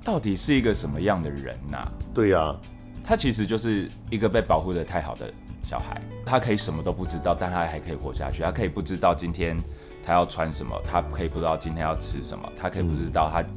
[0.04, 1.92] 到底是一个什么样的人呐、啊？
[2.14, 2.56] 对呀、啊，
[3.02, 5.32] 他其实就是一个被保护的太好的
[5.64, 8.42] 小孩，他可以什么都不知道，但他还可以活下去。
[8.42, 9.56] 他可以不知道今天
[10.04, 13.48] 他要穿什么，他可以不知道今天要吃什么，他可以不知道他、嗯、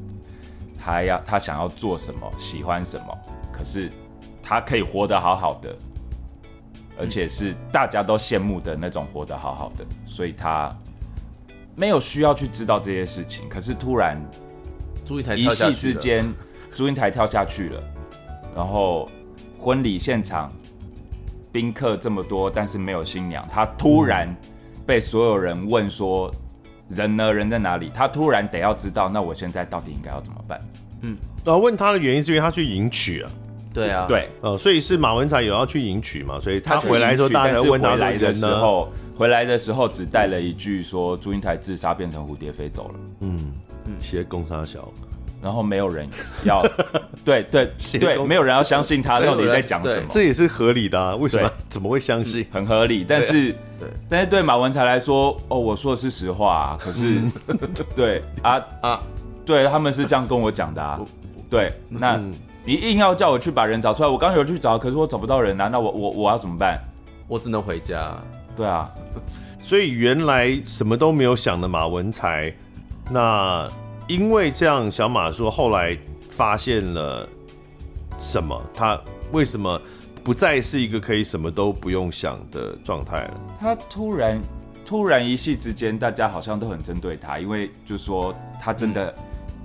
[0.83, 3.05] 他要他想要做什么，喜欢什么。
[3.51, 3.91] 可是
[4.41, 5.75] 他可以活得好好的，
[6.99, 10.75] 而且是大家都羡慕的那种活得好好的，所以他
[11.75, 13.47] 没有需要去知道这些事情。
[13.49, 14.21] 可是突然。
[15.35, 16.31] 一夕之间，
[16.71, 17.83] 祝英台跳下去了，
[18.55, 19.09] 然后
[19.57, 20.53] 婚礼现场
[21.51, 23.43] 宾客这么多，但是没有新娘。
[23.51, 24.31] 他突然
[24.85, 26.31] 被所有人问说
[26.89, 27.33] ：“人呢？
[27.33, 30.61] 人在哪里？”他突然得要知道，那我现在到底应该要怎么办？
[31.01, 33.31] 嗯，然后问他的原因是因为他去迎娶啊。
[33.73, 43.37] 对啊，对，呃，所以是马文才有要去迎娶嘛，所以他回来的时候，大家问他来的时候，回来的时候只带了一句说：“祝英台自杀变成蝴蝶飞走了。”嗯
[43.85, 43.93] 嗯。
[43.99, 44.91] 写攻杀小，
[45.41, 46.07] 然后没有人
[46.43, 46.65] 要，
[47.23, 51.15] 对对对，没有人要相信他到底在讲什么，这也是合理的啊。
[51.15, 51.51] 为什么？
[51.67, 52.45] 怎么会相信？
[52.51, 56.77] 很合理，但是对，但是对马文才来说，哦，我说的是实话啊。
[56.81, 57.21] 可是，
[57.95, 59.03] 对啊啊，
[59.45, 60.99] 对他们是这样跟我讲的啊。
[61.49, 62.19] 对，那
[62.65, 65.67] 你硬要叫我去把人找出来，我刚有去找，可是我找不到人啊。
[65.67, 66.79] 那我我我要怎么办？
[67.27, 68.15] 我只能回家。
[68.55, 68.89] 对啊，
[69.61, 72.53] 所以原来什么都没有想的马文才。
[73.09, 73.67] 那
[74.07, 75.97] 因为这样，小马说后来
[76.29, 77.27] 发现了
[78.19, 78.61] 什么？
[78.73, 78.99] 他
[79.31, 79.81] 为什么
[80.23, 83.33] 不再是一个可以什么都不用想的状态了？
[83.59, 84.41] 他突然
[84.85, 89.13] 突然一夕之间，大家好像都很针对他，因为就说他真的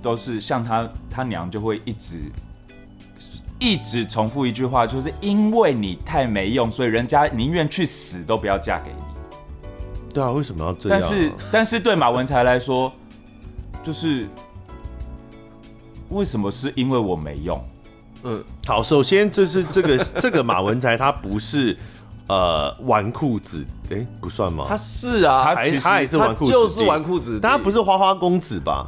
[0.01, 2.21] 都是像他他娘就会一直
[3.59, 9.03] 一直重复一句话，就是因为你太没用，所以人家宁愿去死都不要嫁给你。
[10.13, 11.01] 对啊，为什么要这样啊？
[11.01, 12.91] 但是但是对马文才来说。
[13.83, 14.27] 就是
[16.09, 17.63] 为什么是因为我没用？
[18.23, 21.77] 嗯，好，首先这是这个 这个马文才他不是
[22.25, 24.65] 呃纨绔子，哎、欸，不算吗？
[24.67, 28.87] 他是啊，他其实他也是纨绔子，就是纨绔子，但他不是花花公子吧？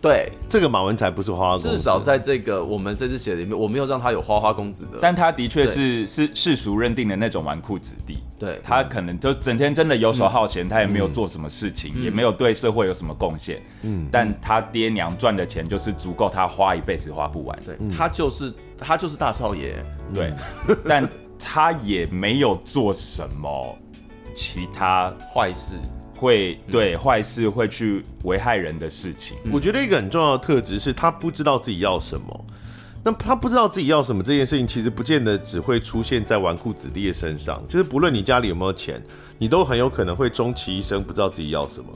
[0.00, 8.18] 对，这个马文才不是花花公子，至少在这个我们这次写的里面，我没有让他有花花公子的，但他的确是是世俗认定的那种纨绔子弟。
[8.38, 13.60] 对，他可能就整天真的游手好闲，嗯、他也没有做什么事情，嗯、也没有对社会有什么贡献。
[13.82, 17.58] 嗯，但他爹娘赚的钱就是足够他花一辈子花不完。
[17.64, 19.82] 对，他就是他就是大少爷。
[20.14, 20.32] 对，
[20.86, 23.76] 但他也没有做什么
[24.34, 25.74] 其他坏事。
[26.16, 29.36] 会对坏事会去危害人的事情。
[29.52, 32.44] 我觉得一个很重要的特质是他不知道自己要什么。
[33.04, 37.62] 那他不知道自己要什么这件事情，其实不见得只会出现在纨绔子弟的身上。
[37.68, 39.00] 就是不论你家里有没有钱，
[39.38, 41.86] 你都很有可能会终其一生不知道自己要什么。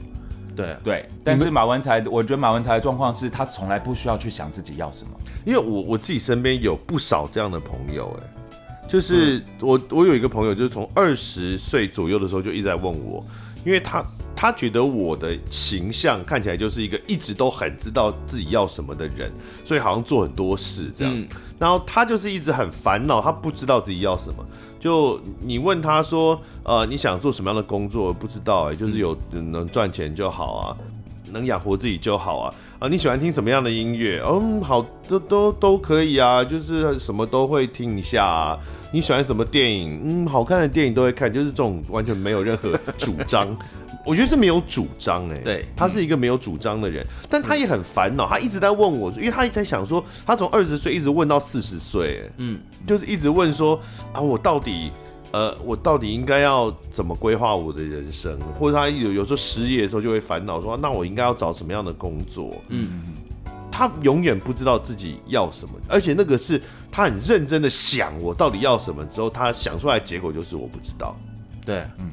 [0.55, 1.09] 对对。
[1.21, 5.11] 但是马文才，我觉得马文才的状况是他从来不需要去想自己要什么，
[5.45, 13.25] 因为我我自己身边有不少这样的朋友，哎，就是我我有一个朋友，就是从二十岁左右的时候就一直在问我。
[13.63, 14.03] 因为他
[14.35, 19.31] 他觉得我的形象看起来就是一个一直都很知道自己要什么的人，
[19.63, 21.13] 所以好像做很多事这样。
[21.13, 21.27] 嗯、
[21.59, 24.45] 然后他就是一直很烦恼，他不知道自己要什么。
[24.79, 28.11] 就你问他说，呃，你想做什么样的工作？
[28.11, 30.77] 不知道哎、欸，就是有能赚钱就好啊，
[31.31, 32.55] 能养活自己就好啊。
[32.79, 34.19] 啊，你喜欢听什么样的音乐？
[34.27, 38.57] 嗯，好，都都都可以啊，就是什么都会听一下啊。
[38.91, 40.01] 你喜欢什么电影？
[40.03, 43.57] 嗯，好看的电影都会看，就是这种完全没有任何主张。
[44.03, 53.79] 我觉得是没有主张哎、欸，对，他是一个没有主张的人，但他也很烦恼，他一直在问我，因为他一直在想说，他从二十岁一直问到四十岁，嗯，就是一直问说
[54.11, 54.89] 啊，我到底
[55.31, 58.39] 呃，我到底应该要怎么规划我的人生？
[58.59, 62.59] 或者他有有时候失业的时候就会烦恼说，那我应该要找什么样的工作？
[62.69, 63.03] 嗯，
[63.71, 66.61] 他永远不知道自己要什么，而且那个是。
[66.93, 69.01] 他很认真的想，我到底要什么？
[69.05, 71.15] 之后他想出来的结果就是我不知道。
[71.65, 72.11] 对，嗯，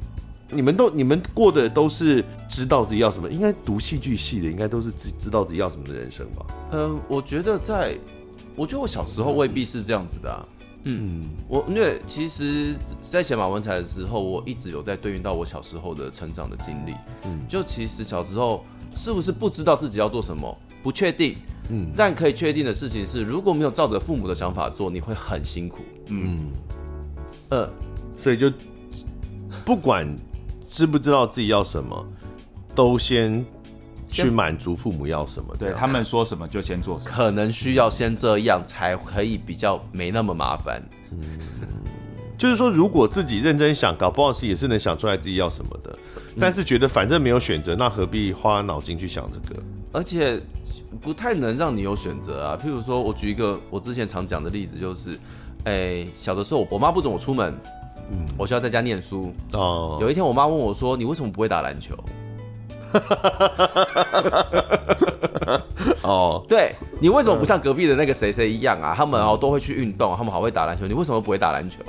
[0.52, 6.46] 你们都你们过的都是知道自己要什么，应该读戏剧系的，应该都是知知道自己要什么的人生吧？
[6.70, 7.98] 嗯，我觉得在，
[8.54, 10.46] 我觉得我小时候未必是这样子的啊。
[10.84, 16.94] 嗯，我因为其实，在写马文才的时候，我一直有在对应到我小时候的成长的经历。
[17.24, 20.56] 嗯，就其实小时候是不是不知道自己要做什么，
[20.88, 21.36] 不确定。
[21.68, 25.80] 嗯，但可以确定的事情是，如果没有照着父母的想法做，你会很辛苦。
[26.08, 26.50] 嗯，
[27.50, 27.68] 呃，
[28.16, 28.50] 所以就
[29.66, 30.08] 不管
[30.66, 32.06] 知不知道自己要什么，
[32.74, 33.44] 都先
[34.08, 35.54] 去满足父母要什么。
[35.58, 40.82] 对，他们说什么就先做什么，可能需要先这样才可以比较没那么麻烦。
[41.10, 41.20] 嗯，
[42.38, 45.98] 就是说，如果自己认真想，搞不好是也是能想出来自己要什么的。
[46.40, 49.62] 但是觉得反正没有选择，那何必花脑筋去想这个？
[49.92, 50.40] 而且。
[51.00, 52.58] 不太能让你有选择啊。
[52.60, 55.10] 譬如说，我举一个我之前常讲的例子，就是，
[55.64, 57.54] 哎、欸，小的时候我妈不准我出门，
[58.10, 59.32] 嗯，我需要在家念书。
[59.52, 61.94] 哦，有一天我妈问我说：“你为什么不会打篮球？”
[66.02, 68.94] 哦，对，你为什么不像隔壁的那个谁谁一样啊？
[68.96, 71.82] 他们哦都会去运动，他们好会打篮球，你为什么不会打篮球？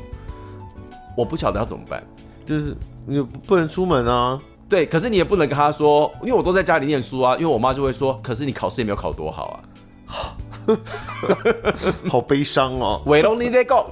[1.16, 2.04] 我不晓得要怎么办，
[2.46, 4.40] 就是你不能出门啊。
[4.70, 7.34] 对，可是你也不能跟他说，因为我都在家里念书啊。
[7.36, 9.60] 因为我妈就会说，可是你考试也没有考多好
[10.08, 10.78] 啊，
[12.08, 13.02] 好悲伤哦。
[13.06, 13.88] We don't need to go。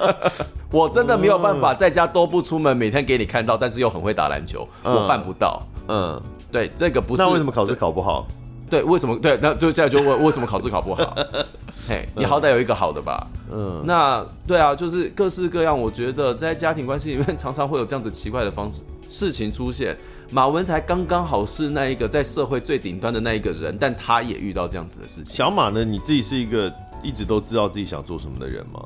[0.70, 5.62] 我真的没有办法在家都不出门，每天给你看到，但是又很会打篮球，嗯、我办不到。
[5.88, 6.20] 嗯，
[6.52, 7.22] 对，这个不是。
[7.22, 8.26] 那为什么考试考不好？
[8.68, 9.16] 对，为什么？
[9.18, 11.16] 对，那就现在就问为什么考试考不好？
[11.88, 13.26] 嘿，你好歹有一个好的吧？
[13.50, 15.80] 嗯，那对啊，就是各式各样。
[15.80, 18.82] 我觉得在家庭关系里面，常常会有这样子奇怪的方式。
[19.08, 19.96] 事情出现，
[20.30, 25.34] 马文才刚刚好是那一个在社会最顶端的那一个人，但他也遇到这样子的事情。
[25.34, 25.84] 小马呢？
[25.84, 28.82] 你自己是一个一直都知道自己想做什么的人吗？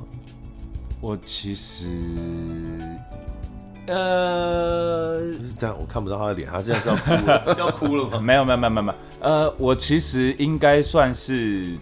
[1.01, 1.87] 我其实，
[3.87, 5.19] 呃，
[5.59, 8.21] 这样我看不到他的脸，他现在要哭了， 要哭了吗？
[8.21, 11.75] 没有，没有，没有，没有，呃，我其实应该算是，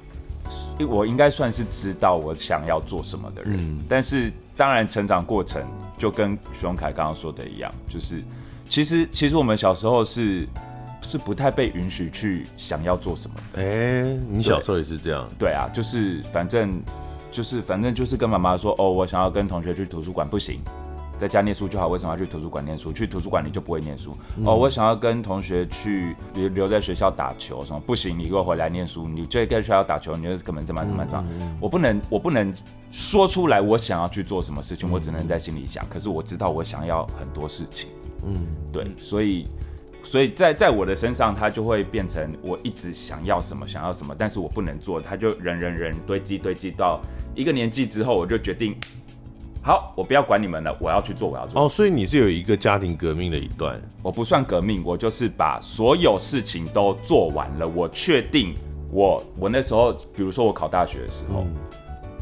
[0.86, 5.62] 我应该算是知道我想要做什么的人，嗯、但是当然成长过程。
[5.98, 8.22] 就跟徐荣凯刚刚说的一样，就是
[8.68, 10.46] 其实其实我们小时候是
[11.02, 13.60] 是不太被允许去想要做什么的。
[13.60, 15.28] 哎、欸，你小时候也是这样？
[15.36, 16.80] 对啊，就是反正
[17.32, 20.60] 就是反正就是跟妈妈说，哦，我想要跟同学去图书馆，不行。
[21.18, 22.92] 在家念书就好，为什么要去图书馆念书？
[22.92, 24.16] 去图书馆你就不会念书。
[24.36, 28.16] 嗯、哦，我想要跟同学去留留在学校打球，什么不行？
[28.18, 29.08] 你给我回来念书。
[29.08, 31.24] 你就在学校打球，你就根本怎么怎么怎么？
[31.60, 32.54] 我不能，我不能
[32.92, 35.84] 说出来我想要去做什么事情，嗯、我只能在心里想。
[35.90, 37.88] 可是我知道我想要很多事情。
[38.24, 39.46] 嗯，对，所以，
[40.02, 47.00] 所以在在我的身上，它就会变成我一直想要什么，想要什么，但是我不能做，它就人人人堆积堆积到
[47.34, 48.76] 一个年纪之后，我就决定。
[49.68, 51.62] 好，我不要管你们了，我要去做我要做。
[51.62, 53.78] 哦，所以你是有一个家庭革命的一段。
[54.00, 57.68] 我不算革命，我就是把所有事情都做完了。
[57.68, 58.54] 我确定
[58.90, 61.54] 我我那时候，比如说我考大学的时候，嗯、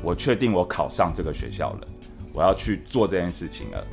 [0.03, 1.87] 我确定我考上这个学校了，
[2.33, 3.87] 我要去做这件事情了，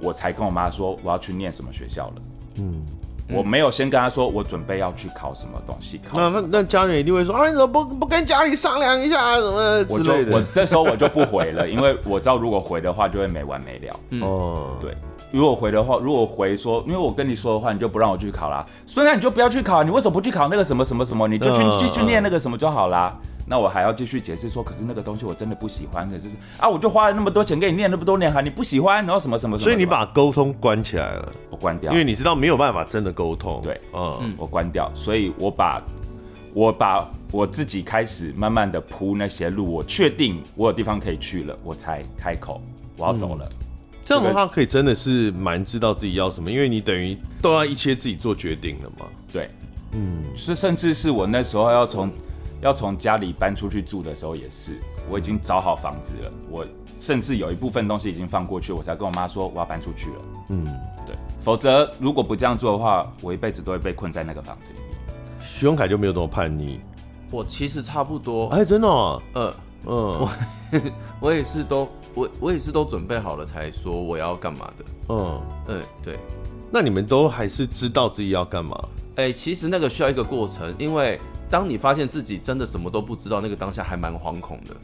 [0.00, 2.22] 我才跟我妈说我要去念什么学校了。
[2.58, 2.86] 嗯。
[3.30, 6.00] 我没有先跟他说，我准备要去考什么东西。
[6.08, 10.32] 考那那那家人一定会说，啊，你怎么不不跟家里商量一下什么之类的？
[10.32, 13.94] 我就我这时候我就不回了，因为我知道如果回的话就会没完没了。
[14.26, 14.94] 哦、嗯，对，
[15.30, 18.64] 如果回的话，如果回说，因为我跟你说的话，你就不让我去考啦。
[18.86, 21.26] 所以那你就不要去考，你为什么不去考那个什么什么什么？
[21.26, 23.16] 你就去继续念那个什么就好啦。
[23.46, 26.28] 那我还要继续解释说，可是那个东西我真的不喜欢，可是
[26.58, 35.82] 啊，我就花了那么多钱给你念那么多年，哈，你不喜欢，然后什么什么什么，所以你把沟通关起来了，我关掉，因为你知道没有办法真的沟通，对，嗯，我关掉，所以我把，
[36.54, 42.62] 我把我自己开始慢慢的铺那些路，我确定我有地方可以去了，我才开口
[42.96, 43.46] 我要走了。
[43.50, 43.56] 嗯，
[44.06, 49.50] 这样的话可以真的是蛮知道自己要什么，因为你等于都要一切自己做决定了嘛，对，
[49.92, 52.10] 嗯，是甚至是我那时候要从。
[52.64, 56.66] 要从家里搬出去住的时候也是，我已经找好房子了，我
[56.98, 60.16] 甚至有一部分东西已经放过去，我才跟我妈说我要搬出去了。
[60.48, 60.64] 嗯，
[61.06, 64.98] 对，否则如果不这样做的话，我一辈子都会被困在那个房子里面。
[65.42, 66.80] 徐永凯就没有那么叛逆，
[67.30, 68.48] 我其实差不多。
[68.48, 69.22] 哎，真的、哦？
[69.34, 69.54] 嗯
[69.86, 70.30] 嗯，我
[71.20, 74.84] 我也是都我我也是都准备好了才说我要干嘛的。
[75.10, 76.18] 嗯嗯，对。
[76.70, 78.82] 那你们都还是知道自己要干嘛？
[79.16, 81.20] 哎，其实那个需要一个过程，因为。
[81.50, 84.74] 当你发现自己真的什么都不知道，那个当下还蛮惶恐的。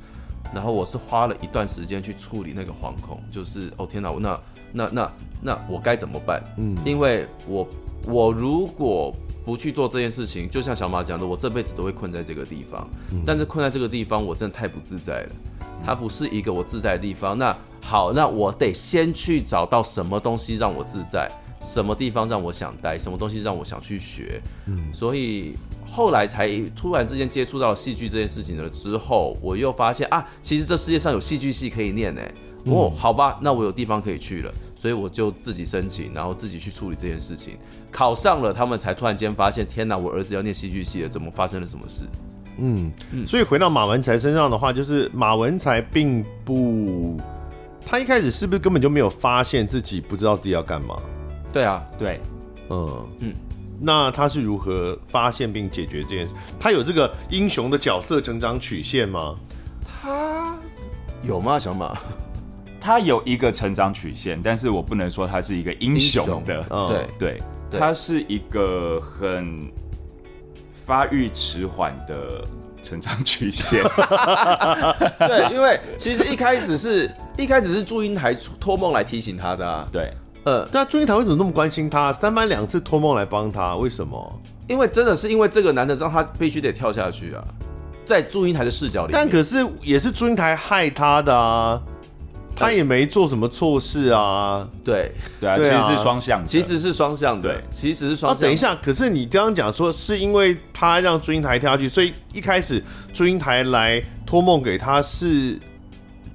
[0.53, 4.41] 然后我是花了一段时间去处理那个惶恐，就是哦天哪，那
[4.73, 6.43] 那那那我该怎么办？
[6.59, 7.69] 嗯，因为我
[8.05, 12.85] 我如果不去做这件事情，就像小马讲的，我这辈子都会困在这个地方。
[13.13, 15.31] 嗯，但是困在这个地方，我真的太不自在了。
[15.87, 17.39] 它不是一个我自在的地方。
[17.39, 21.31] 那好，那我得先去找到什么东西让我自在，
[21.63, 24.43] 什么地方让我想待，什么东西让我想去学。
[24.67, 25.55] 嗯，所以。
[25.91, 32.23] 后来才突然之间接触到戏剧这件事情了之后，我又发现啊，其实这世界上有戏剧系可以念呢。
[32.67, 37.57] 哦，好吧，那我有地方可以去了，所以我就自己申请，然后自己去处理这件事情。
[37.91, 42.05] 考上了，他们才突然间发现，天哪，我儿子要念戏剧系了，怎么发生了什么事？
[42.59, 42.93] 嗯，
[43.27, 47.17] 所以回到马文才身上的话，就是马文才并不，
[47.85, 50.95] 他一开始是不是根本就没有发现自己不知道自己要干嘛？
[51.51, 52.21] 对啊，对，
[52.69, 53.35] 嗯嗯。
[53.83, 56.35] 那他是如何发现并解决这件事？
[56.59, 59.35] 他有这个英雄的角色成长曲线吗？
[59.83, 60.55] 他
[61.23, 61.59] 有吗？
[61.59, 61.97] 小马，
[62.79, 66.63] 他有一个成长曲线，但是我不能说他是一个英雄的。
[66.69, 69.71] 雄对对，对他是一个很
[70.75, 72.45] 发育迟缓的
[72.83, 73.83] 成长曲线。
[75.21, 79.89] 对，因为其实一开始是一开始是祝英台托梦来提醒他的啊。
[79.91, 80.13] 对。
[80.51, 82.13] 呃，对啊，祝英台为什么那么关心他？
[82.13, 84.41] 三番两次托梦来帮他，为什么？
[84.67, 87.45] 因为真的是因为这个男的让他必须得跳下去啊，
[88.05, 91.81] 在祝英台的视角里，但可是也是祝英台害他的啊，
[92.57, 94.67] 他也没做什么错事啊。
[94.85, 98.39] 对对啊，其实是双向的，其实是双向的，其实是双向。
[98.39, 102.83] 啊，等一下，可是你刚刚讲说是因为他让祝英台跳下去，所以一开始
[103.13, 105.59] 祝英台来托梦给他是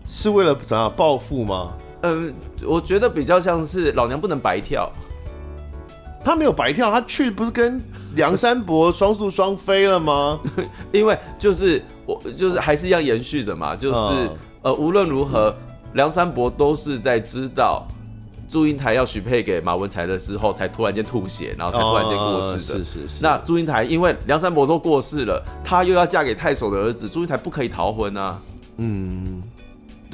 [0.07, 1.71] 是为了怎样报复吗？
[2.05, 2.33] 嗯，
[2.63, 4.91] 我觉得比较像是老娘不能白跳，
[6.23, 7.81] 他没有白跳，他去不是跟
[8.15, 10.39] 梁山伯双宿双飞了吗？
[10.93, 14.29] 因为就是我就是还是一样延续着嘛，就是、嗯、
[14.61, 15.53] 呃无论如何，
[15.93, 17.85] 梁山伯都是在知道
[18.47, 22.59] 祝英台要许配给马文才的时候，才突然间吐血，然后才突然间过世的。
[22.59, 23.21] 是是是。
[23.21, 28.39] 那祝英台因为梁山伯都过世了，他又要嫁给太守的儿子，祝英台不可以逃婚啊。
[28.77, 29.41] 嗯。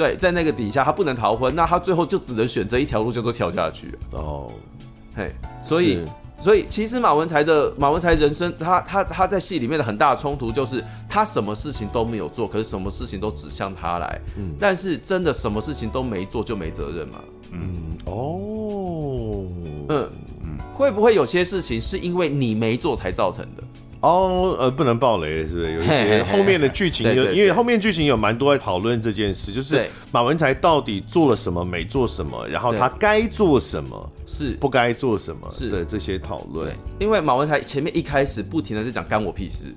[0.02, 3.96] 对，在那个底下，他不能逃婚，那他最后就只能选择一条路，叫做跳下去。
[4.14, 4.52] 哦，
[5.16, 5.32] 嘿，
[5.64, 6.04] 所以，
[6.42, 14.20] 所以其实马文才的马文才人生，他他他在戏里面的很大的冲突就是，他什么事情都没有做，可是什么事情都指向他来。
[14.40, 17.20] 嗯，但是真的什么事情都没做就没责任嘛？
[17.52, 19.46] 嗯，哦，
[19.88, 20.10] 嗯
[20.42, 23.64] 嗯，会不会有些事情是因为你没做才造成的？
[24.02, 25.74] 哦，呃，不能爆雷，是不是？
[25.74, 34.52] 有一些后面的剧情有，因为后面剧情有蛮多在讨论这件事，就是马文才到底做了什么，没做什么，然后他该做什么，是。
[34.56, 35.70] 不该做什么，是。
[35.70, 36.76] 的这些讨论。
[37.00, 39.74] 因为马文才前面一开始不停的在讲干我屁事，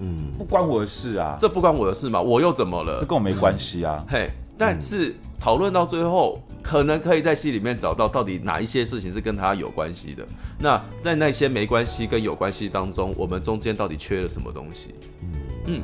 [0.00, 2.98] 嗯，不关我的事啊，这不关我的事嘛，我又怎么了？
[3.00, 5.14] 这跟我没关系啊，嘿，但是。
[5.42, 10.26] 讨论到最后，可能可以在戏里面找到到底哪一些事情是跟他有关系的。
[10.58, 14.94] 那在那些没关系跟有关系当中，我们中间到底缺了什么东西？
[15.22, 15.30] 嗯
[15.66, 15.82] 嗯，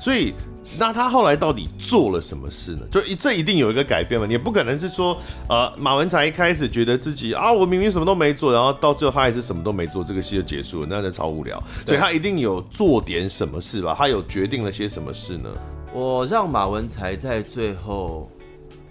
[0.00, 0.34] 所以
[0.78, 2.82] 那他后来到底做了什么事呢？
[2.90, 4.26] 就一这一定有一个改变嘛？
[4.26, 11.62] 你也不可能是说，呃，马文才一开始觉得自己啊，我明明什么都没做，然后到最后他还是什么都没做，这个戏就结束了，那就超无聊。
[11.86, 13.94] 所以他一定有做点什么事吧？
[13.96, 15.48] 他有决定了些什么事呢？
[15.94, 18.30] 我让马文才在最后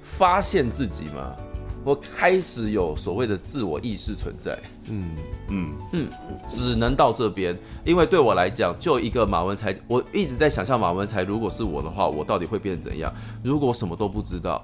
[0.08, 1.36] 发现自己吗，
[1.84, 4.58] 我开始有所谓的自我意识存在。
[4.90, 5.16] 嗯
[5.50, 6.10] 嗯嗯，
[6.48, 13.14] 只能到这边，因为对我来讲，就一个马文才，我一直在想象马文才如果是我的话，我到底会变成怎样？
[13.44, 14.64] 如果我什么都不知道，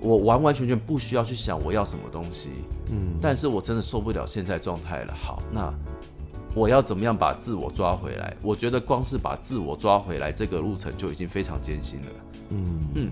[0.00, 2.50] 我完完全全不需要去想我要什么东西。
[2.90, 5.14] 嗯，但是我真的受不了现在状态了。
[5.14, 5.72] 好，那
[6.54, 8.36] 我要怎么样把自我抓回来？
[8.42, 12.08] 我觉得光是把自我抓回来这个路程就已经非常艰辛了。
[12.50, 13.10] 嗯嗯。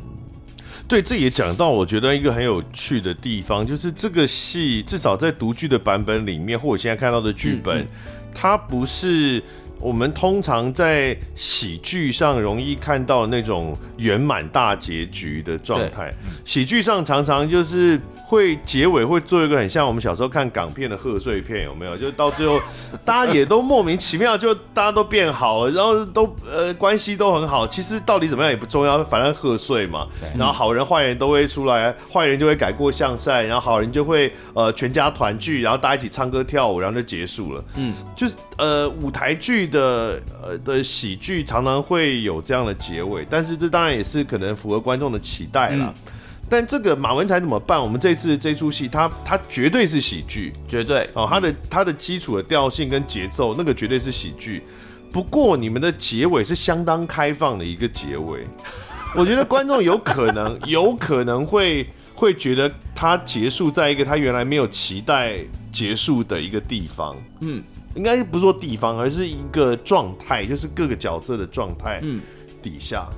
[0.91, 7.86] 对，这也讲到我觉得一个很有趣的地方，就是这个戏至少在独剧的版本里面，或我现在看到的剧本，嗯嗯、
[8.34, 9.41] 它不是
[9.78, 16.12] 我们通常在喜剧上容易看到那种圆满大结局的状态。
[16.45, 18.01] 喜剧上常常就是。
[18.30, 21.96] 会结尾会做一个很像我们小时候看港片的贺岁片，有没有？
[21.96, 22.60] 就到最后，
[23.04, 27.66] 大家也都莫名其妙，就大家都变好了，然后都呃关系都很好。
[27.66, 30.06] 其实到底怎么样也不重要，反正贺岁嘛。
[30.38, 37.64] 然后好人坏人都会出来，坏人就会改过向善，然后好人就会呃全家团聚，然后大家一起唱歌跳舞，然后就结束了。
[37.74, 45.92] 嗯，就是呃舞台剧的呃的喜剧常常会有这样的结尾，但是这当然也是可能符合观众的期待啦。
[45.96, 46.12] 嗯
[46.51, 47.80] 但这个马文才怎么办？
[47.80, 54.64] 我们这次这出戏，它它绝对是喜剧，绝对哦，它的它的基础的调性跟节奏，那个绝对是喜剧。
[55.12, 58.44] 不过你们的结尾是相当开放的一个结尾，
[59.14, 65.38] 我觉得观众有可能有可能会会觉得它结束在一个他原来没有期待
[65.72, 67.16] 结束的一个地方。
[67.42, 67.62] 嗯，
[67.94, 72.01] 应该不是说地方，而是一个状态，就是各个角色的状态。
[72.03, 72.20] 嗯，
[72.61, 73.09] 底下，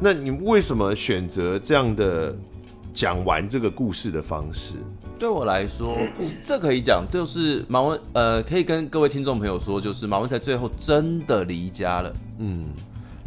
[0.00, 2.36] 那你为什么选择这样的？
[2.92, 4.74] 讲完这个故事的方式，
[5.18, 5.96] 对我来说，
[6.42, 12.66] 这可以讲，就是马文，呃，可以跟各位听众朋友说，就是马文才最后真的离家了，嗯，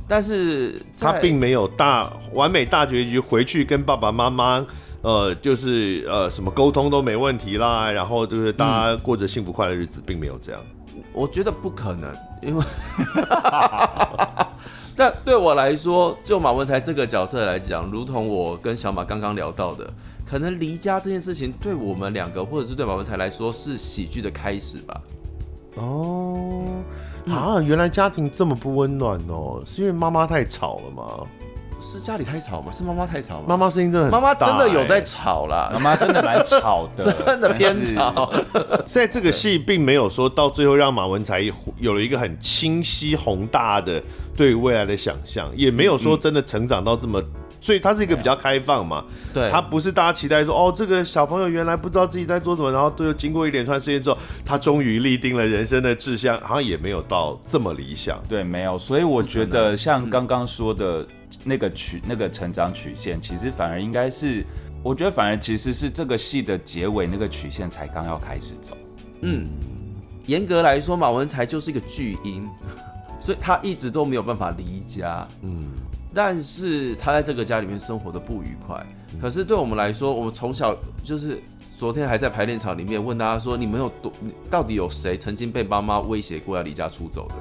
[0.07, 4.65] 但是他并没有大完美大结局，回去跟爸爸妈妈，
[5.01, 10.61] 呃，就是呃，什么沟通都没问题啦，然后就是大家过着幸福快乐日子，并没有这样，
[11.13, 12.63] 我觉得不可能，因为。
[14.95, 19.91] 但对我来说，就马文才这个角色来讲，如同我跟小马刚刚聊到的，
[20.25, 25.01] 可能离家这件事情，对我们两个，或者是对马文才来说，是喜剧的开始吧。
[25.75, 26.63] 哦，
[27.27, 31.27] 啊，原来家庭这么不温暖哦，是因为妈妈太吵了吗？
[31.83, 32.71] 是家里太吵吗？
[32.71, 33.45] 是妈妈太吵吗？
[33.47, 38.31] 妈妈声音真的很大，妈妈真的有在吵啦，妈妈真的蛮吵的， 真的偏吵。
[38.87, 41.41] 在这个戏并没有说到最后让马文才
[41.79, 44.01] 有了一个很清晰宏大的
[44.35, 47.21] 对未来的想象，也没有说真的成长到这么，
[47.59, 49.03] 所以他是一个比较开放嘛。
[49.33, 58.21] 对，他不是大家期待说哦，这个小朋友原来不知道自己在做什么，然后都有经过一连串事件之后，他终于立定了人生的志向，好像也没有到这么理想。
[58.29, 58.79] 对，没有。
[58.79, 61.05] 所以我觉得像刚刚说的。
[61.43, 64.45] 那个曲那个成长曲线，其实反而应该是，
[64.81, 68.77] 我觉得反而其实是这个戏的结尾那个曲线才刚要开始走。
[69.21, 69.47] 嗯，
[70.25, 72.49] 严格来说，马文才就是一个巨婴，
[73.19, 75.27] 所以他一直都没有办法离家。
[75.41, 75.69] 嗯，
[76.13, 78.85] 但是他在这个家里面生活的不愉快。
[79.21, 80.75] 可是对我们来说，我们从小
[81.05, 81.41] 就是
[81.75, 84.11] 昨天还在排练场里面问大家说，你们有多
[84.49, 87.35] 到底有谁曾经被妈妈威胁过要离家出走的？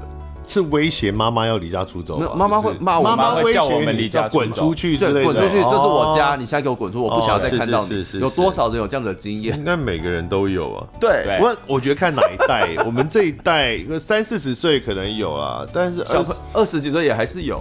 [0.52, 8.04] 是威胁妈妈要离家出走，妈妈会骂我，妈妈会叫我们离家滚出去，对，滚出去，这是我家，你现在给我滚出，我不想要再看到你。
[8.20, 9.56] 有多少人有这样的经验？
[9.56, 10.86] 应该每个人都有啊。
[11.00, 17.58] 对，我我觉得看哪一代， 我们这一代三四十岁可能有啊，但是二二十几岁也还是有。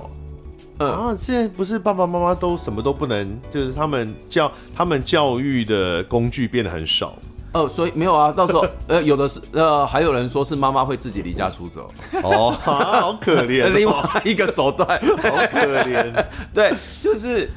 [0.79, 7.13] 嗯啊，现在不是爸爸妈妈都什么都不能，就是他们教他们教育的工具变得很少。
[7.53, 11.91] 哦，所以没有啊，到时候呃，有的是呃，还有人说是妈妈会自己离家出走，
[12.23, 17.49] 哦， 好可怜， 另外一个手段，好可怜， 对，就是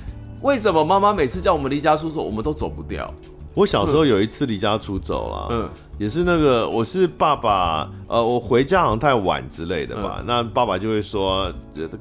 [0.42, 3.08] 为什么妈妈每次叫我们离家出走，我们都走不掉？
[3.54, 11.52] 我小时候有一次离家出走了，嗯，也是那个我是爸爸，呃，我回家好像太晚之类的吧，嗯、那爸爸就会说，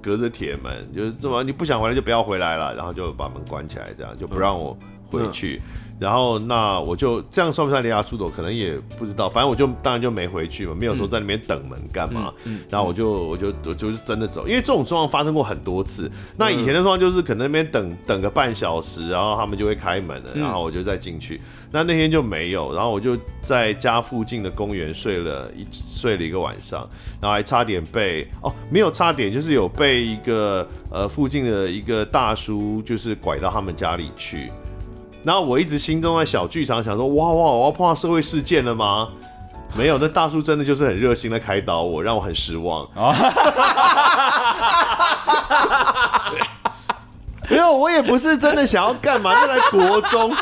[0.02, 4.76] 隔着铁门，就是这么你不想回来就不要回来了，然后就把门关起来，这样就不让我
[5.12, 5.62] 回去。
[5.94, 8.28] 嗯然后那我就这样算不算离家出走？
[8.28, 12.34] 可能也不知道，反正我就当然就没回去嘛，没有说在那边等门干嘛。
[12.44, 16.12] 嗯，然后我就我就我就是真的走，因为这种状况发生过很多次。
[16.36, 21.39] 那以前的状况就是可能那边等等个半小时，然后他们就会开门了，然后我就再进去。
[21.72, 26.89] 那那天就没有，然后我就在家附近的公园睡了一睡了一个晚上，
[27.22, 34.52] 然后还差点被哦，没有差点，就是有被一个呃附近的一个大叔就是拐到他们家里去。
[35.24, 39.09] 然后我一直心中在小剧场想说，哇哇，我要碰到社会事件了吗？
[39.76, 42.88] 没有，那大叔真的就是很热心的开导我，让我很失望。
[47.49, 50.36] 没有，我也不是真的想要干嘛，就来国中。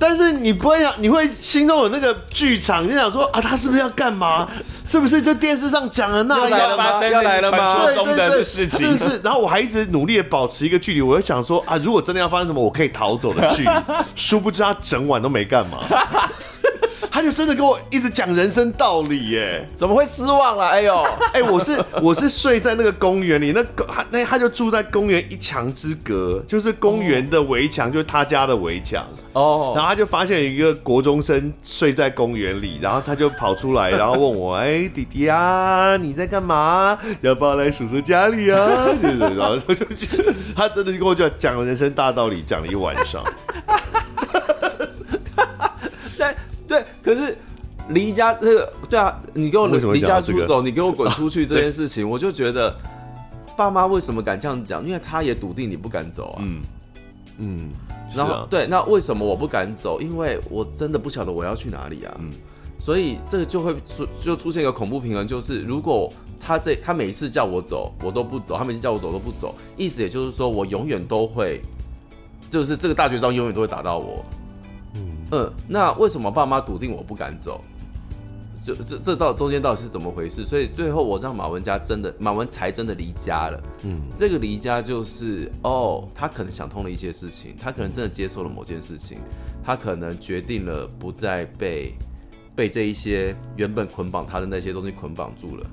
[0.00, 4.48] 但是你不会想，你会心中有那个剧场，就想说啊，他是不是要干嘛？
[4.86, 6.58] 是不是就电视上讲的那样？
[6.58, 7.84] 要发生要来了吗？
[7.84, 9.20] 对对对，是不是？
[9.22, 13.70] 然后我还一直努力的保持一个距离，我就想说啊，如果真的要发生什么，我可以逃走的距离。
[14.16, 15.78] 殊不知他整晚都没干嘛。
[17.10, 20.68] 他就真的跟我一直讲人生道理耶，怎么会失望了？
[20.68, 21.02] 哎呦，
[21.34, 29.72] 哎，我是我是睡在那个公园里，那他那他就住在公园一墙之隔，就是公园的围墙，就是他家的围墙哦。
[29.74, 36.98] 然后他就发现一个国中生睡在公园里，然后他就跑出来，然后问我：“哎，弟弟啊，你在干嘛？
[37.20, 39.86] 要不要来叔叔家里啊？” 就是，然后他就
[40.54, 43.22] 他真的就跟我讲讲人生大道理，讲了一晚上。
[46.70, 47.36] 对，可是
[47.88, 52.72] 离家这个，对啊，你给我离家出走，你给我滚出去这件事情， 我就觉得
[53.56, 54.86] 爸妈为什么敢这样讲？
[54.86, 56.38] 因为他也笃定你不敢走啊。
[56.38, 56.62] 嗯
[57.38, 57.70] 嗯，
[58.14, 60.00] 然后对，那为什么我不敢走？
[60.00, 62.14] 因为我真的不晓得我要去哪里啊。
[62.20, 62.30] 嗯，
[62.78, 66.08] 所以这个就会出就出现一个恐怖平衡，就是如果
[66.38, 71.60] 他这他每一次叫我走，我都不走；他每次叫我走都不走，意思也就是说我永远都会，
[72.48, 74.24] 就是这个大绝招永远都会打到我。
[75.32, 77.62] 嗯，那为什么爸妈笃定我不敢走？
[78.62, 80.44] 就这这到中间到底是怎么回事？
[80.44, 83.62] 所以最后我让马文家真的马文才真的离家了。
[83.84, 89.18] 嗯，这个离家就是哦，他可能想通了一些事情，他可能真的接受了某件事情，
[89.64, 91.94] 他可能决定了不再被
[92.54, 95.66] 被这一些原本捆绑他的那些东西捆绑住了。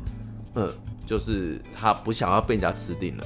[0.56, 0.70] 嗯，
[1.06, 3.24] 就是他不想要被人家吃定了。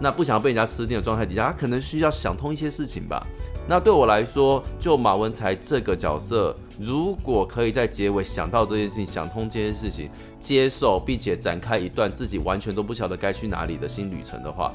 [0.00, 3.26] 那不想要被人家吃定的状态底下，他可能需要想通一些事情吧。
[3.68, 10.08] 那对我来说，就马文才这个角色，如果可以在结尾想到这件事情，想通这件事情，
[10.40, 14.72] 接受并且展开一段自己完全都不晓得该去哪里的新旅程的话，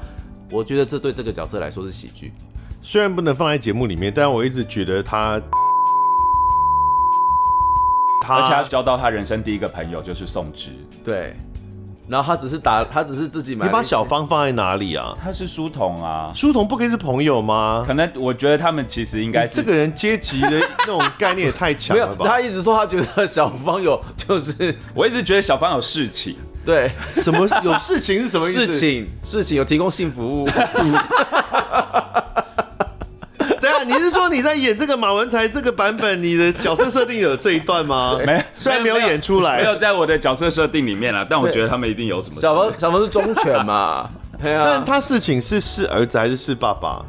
[0.50, 2.32] 我觉得这对这个角色来说是喜剧。
[2.82, 5.40] 虽然不能放在节目里面，但我一直觉得他，
[8.22, 10.70] 他而且他交到他人生第一个朋友就是宋芝，
[11.02, 11.34] 对。
[12.06, 13.66] 然后他只是打，他只是自己买。
[13.66, 15.16] 你把小芳放在哪里啊？
[15.22, 17.82] 他是书童啊，书童不可以是朋友吗？
[17.86, 20.50] 可能我觉得他们其实应该是这个人阶级的
[20.80, 22.26] 那种概念也太强了吧？
[22.28, 26.36] 他一直说他觉得小芳有，就是 我一直觉得小芳有事情。
[26.64, 28.64] 对，什么有事情是什么意思？
[28.66, 30.48] 事情事情有提供性服务。
[34.04, 38.18] 你是说你在演这个马文才这个版本，你的角色设定有这一段吗？
[38.26, 42.38] 没，虽然没有演出来，没有在我的角色设定里面了，但我觉得他们一定有什么。
[42.38, 44.10] 小冯，小冯是忠犬嘛？
[44.42, 44.62] 对啊。
[44.66, 47.02] 但他事情是是儿子还是是爸爸？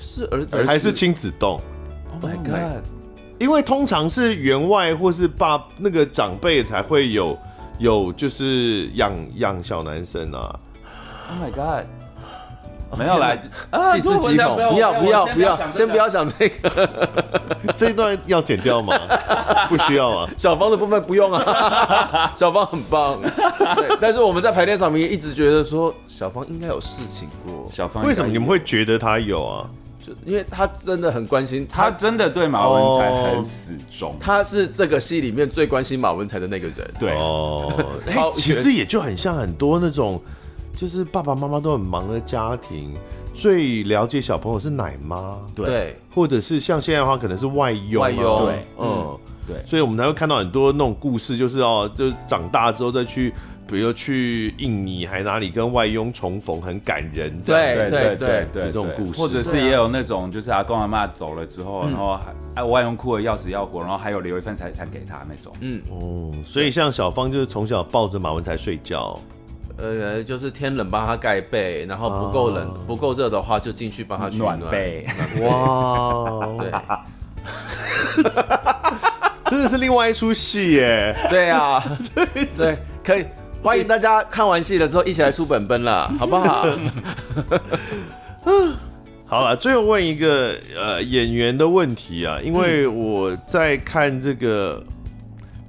[0.00, 2.82] 是儿子还是亲子丼？Oh my god！
[3.38, 7.38] 因为通常是员外或是爸那个长辈才会有
[7.78, 10.58] 有就是养养小男生啊。
[11.30, 11.86] Oh my god！
[12.96, 13.40] 没有来，
[13.92, 16.90] 细思极恐，不要不要不要，先不要想这个，
[17.76, 18.98] 这一段要剪掉吗？
[19.68, 23.20] 不需要啊，小芳的部分不用啊， 小芳很棒，
[24.00, 29.66] 但是我们在排练场面一直觉得说小芳应该有事情过，小芳为什么你们会觉得她有啊？
[30.04, 31.90] 就因为她真的很关心，她。
[31.90, 37.12] 真的对马文才很死忠，她是这个戏里面最关心马文才的那个人，对。
[37.18, 37.70] 哦，
[38.36, 40.20] 其实也就很像很多那种。
[40.78, 42.94] 就是爸爸妈妈都很忙的家庭，
[43.34, 53.34] 最了解小朋友是奶妈，对，或者是像现在的话，可能是外佣，外佣，对，嗯，对，所以我们才会看到很多那种故事，就是哦，就是长大之后再去，
[53.66, 69.20] 比如去印尼还哪里跟外佣重逢，很感人，对，对，对，对，对，这种故事，或者是也有那种，就是阿公阿妈走了之后，然后还哎外佣哭的要死要活，然后还有留一份财产给他那种，嗯，哦，所以像小芳就是从小抱着马文才睡觉。
[69.80, 75.06] 呃，就是天冷帮他盖被，然后不够冷、不够热的话，就进去帮他取暖，暖被。
[75.42, 76.72] 哇，对，
[79.50, 81.16] 真的是另外一出戏耶。
[81.30, 81.82] 对啊，
[82.14, 82.26] 对
[82.56, 83.24] 对，可以
[83.62, 86.66] 欢迎大家看完戏了之后一起来出本本了， 好不好？
[89.30, 94.97] 好了，最后问一个呃演员的问题啊，因为我在看这个、嗯、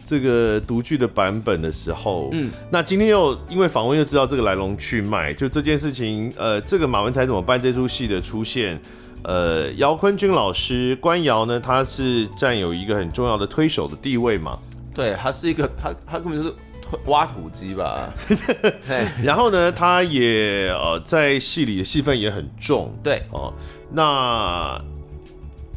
[0.10, 7.62] 这个独剧的版本的时候，嗯，那今天又因为访问又知道这个来龙去脉，就这件事情，呃，这个马文才怎么办？
[7.62, 8.82] 这出戏的出现，
[9.24, 14.58] 呃，姚坤君老师关姚呢，他是占有一个很重要的推手的地位嘛？
[14.96, 16.56] 对，他是一个，他他根本就是。
[17.06, 18.12] 挖土机吧，
[19.24, 23.22] 然后呢，他也呃在戏里的戏份也很重，对。
[23.30, 23.54] 哦，
[23.92, 24.82] 那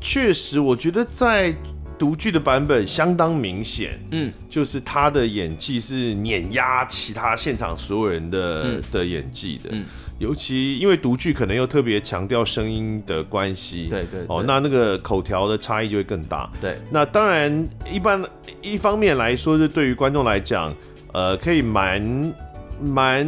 [0.01, 1.55] 确实我觉得在
[2.03, 9.84] 读剧的版本相当明显，嗯，就是他的演技是碾压其他现场所有人的、嗯、的演技的，嗯，
[10.18, 18.20] 尤其因为独剧可能又特别强调声音的关系，对，对对，哦，那那个口条的差异就会更大，对，那当然一般
[18.61, 20.74] 一方面来说，是对于观众来讲。
[21.14, 22.34] 呃，可以蛮
[22.80, 23.22] 蛮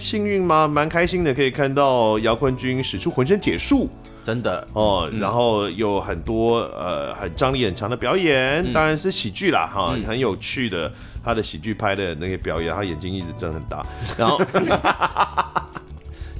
[0.00, 0.68] 幸运吗？
[0.68, 3.90] 蛮开心的，可以看到姚坤军使出浑身解数，
[4.24, 5.08] 真的哦。
[5.12, 10.90] 嗯、然后有很多呃很张力很强的表演，嗯、当然是喜剧啦，哈，嗯、很有趣的。
[11.22, 13.86] 他的喜剧拍的那些表演，他眼睛一直睁很大。
[14.18, 14.40] 然后，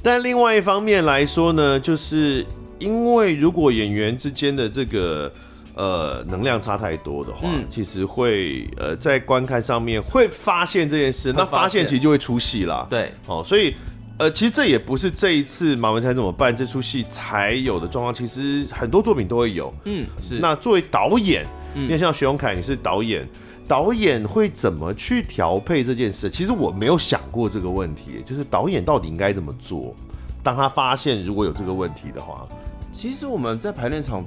[0.03, 2.45] 但另外一方面来说呢，就是
[2.79, 5.31] 因为如果演员之间的这个。
[5.77, 12.87] 呃，能量差太多的话，嗯、其实会呃在观看上面会发现这件事，那发现其实就会出戏啦。
[12.89, 13.75] 对，哦，所以
[14.17, 19.73] 呃，其实这也不是这一次马文才怎么办这出戏才有的状况，其实很多作品都会有。
[19.85, 20.39] 嗯，是。
[20.39, 21.45] 那作为导演，
[21.75, 23.27] 嗯、像徐永凯你是导演，
[23.67, 26.29] 导演会怎么去调配这件事？
[26.29, 29.95] 其实我没有想过这个问题，就是导演到底应该怎么做？
[30.41, 32.47] 当他发现如果有这个问题的话，
[32.93, 34.23] 其实我们在排练场。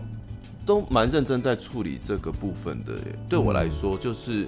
[0.66, 2.92] 都蛮认真在处理这个部分的。
[3.26, 4.46] 对我来说，就是，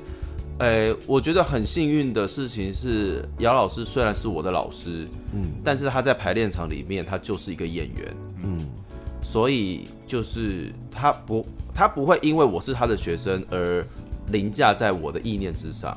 [0.60, 8.58] 诶，我觉得很幸运的事情是，姚老师虽然是我的老师，嗯，但是他在排练场里面，他就是一个演员，嗯，
[9.22, 13.82] 所以就是他不，他不会因为我是他的学生而
[14.28, 15.96] 凌驾在我的意念之上。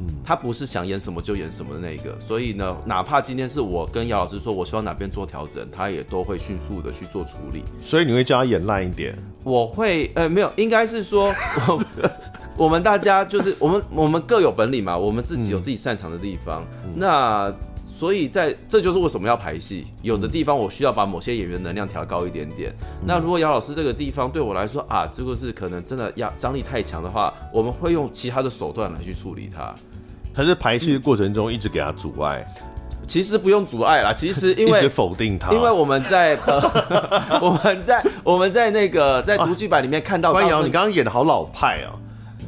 [0.00, 7.64] 嗯他不是想演什么就演什么的那个，所以呢，哪怕今天是我跟姚老师说，我希望哪边做调整，他也都会迅速的去做处理。
[7.82, 9.18] 所以你会叫他演烂一点？
[9.42, 11.34] 我会，呃，没有，应该是说，
[11.66, 11.82] 我，
[12.58, 16.64] 我们大家就是我们我们各有本领嘛，我们自己有自己擅长的地方。
[16.84, 17.50] 嗯、那
[17.84, 22.70] 所以在这就是为什么要排戏，有的地方我需要把某些演员能量调高一点点。
[22.80, 29.72] 嗯、那如果姚老师这个地方对我来说啊，这个是可能真的压张力太强的话，我们会用其他的手段来去处理它。
[30.34, 32.44] 他在排戏的过程中一直给他阻碍，
[33.06, 36.60] 其实不用阻碍啦，其实因为一直否定他，因为我们在呃，
[37.42, 41.98] 我们在我们在那个在读剧版里面看到，关瑶，你刚刚演的好老派哦。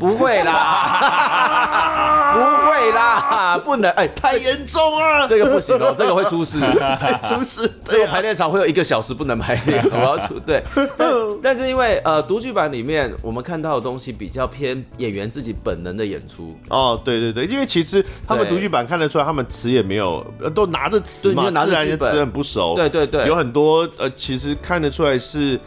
[0.01, 2.41] 不会啦， 不
[2.71, 6.59] 会啦，不能哎，太严重了，这个不行哦，这个会出事，
[7.23, 7.71] 出事。
[7.85, 10.63] 这个排练场会有一个小时不能排练， 我要出对。
[10.97, 16.59] 但但是因为呃，独剧版里面我们看到的东西比较偏演员自己本能的演出。
[16.71, 20.25] 哦，对对对，因为其实他们独剧版看得出来，他们词也没有
[20.55, 22.75] 都拿着词嘛，自然的词很不熟。
[22.75, 25.61] 对对对，有很多呃，其实看得出来是。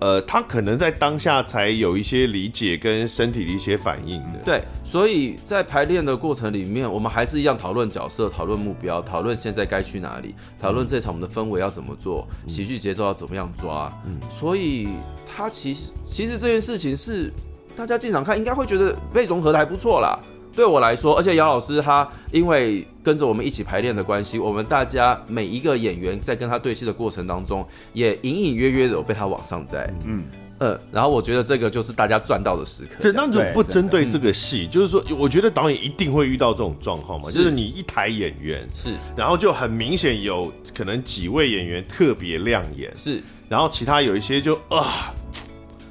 [0.00, 4.38] 呃，他可能在当下才有一些理解跟身体的一些反应的。
[4.44, 13.92] 对，所以在排练的过程里面，我们还是一样讨论角色、讨论目标、讨论现在该去哪里、讨论这场我们的氛围要怎么做、喜剧节奏要怎么样抓。
[14.06, 14.88] 嗯，所以
[15.26, 17.32] 他其实其实这件事情是
[17.76, 20.18] 大家进场看应该会觉得被融合的还不错啦。
[20.58, 29.88] 对我来说，而且姚老师他因为跟着我们一起排练的关系，我们大家每一个演员在跟他对戏的过程当中，也隐隐约约的有被他往上带。
[30.04, 30.24] 嗯
[30.58, 32.96] 呃，然后我觉得这个就是大家赚到的时刻。
[33.00, 34.66] 对，那就不针对这个戏？
[34.66, 45.14] 就是说，我觉得导演一定会遇到这种状况嘛，就是你一台演员是，然后就很明显有可能几位演员特别亮眼，是，然后其他有一些就啊，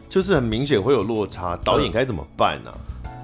[0.10, 2.72] 就是很明显会有落差，导演该怎么办呢？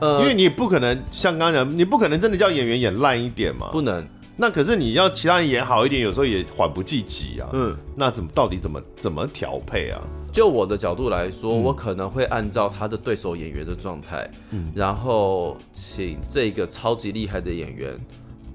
[0.02, 4.06] 因为你不可能像刚刚讲，你不可能真的叫演员演烂一点嘛，不能。
[4.36, 7.48] 那可是你要其他人演好一点，有时候也缓不济急啊。
[7.54, 10.02] 嗯，那怎么到底怎么怎么调配啊？
[10.32, 17.94] 就我的角度来说，我可能会按照他的对手演员的状态，嗯，然后请这个超级厉害的演员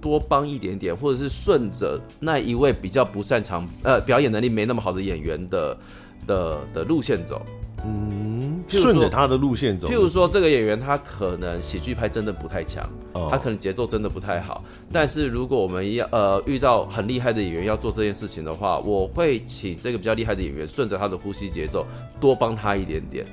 [0.01, 5.79] 多帮一点点，或者是顺着那一位比较不擅长呃表演能力没那么好的演员的
[6.27, 7.41] 的的路线走。
[7.85, 9.89] 嗯，顺着他的路线走。
[9.89, 14.65] 譬如说，这个演员他可能喜剧拍真的不太强，哦、他可能节奏真的不太好。
[14.93, 21.87] 但是如果我们要呃遇到很厉害的演员要做这件事情的话，我会请这个比较厉害的演员顺着他的呼吸节奏，
[22.21, 23.25] 多帮他一点点，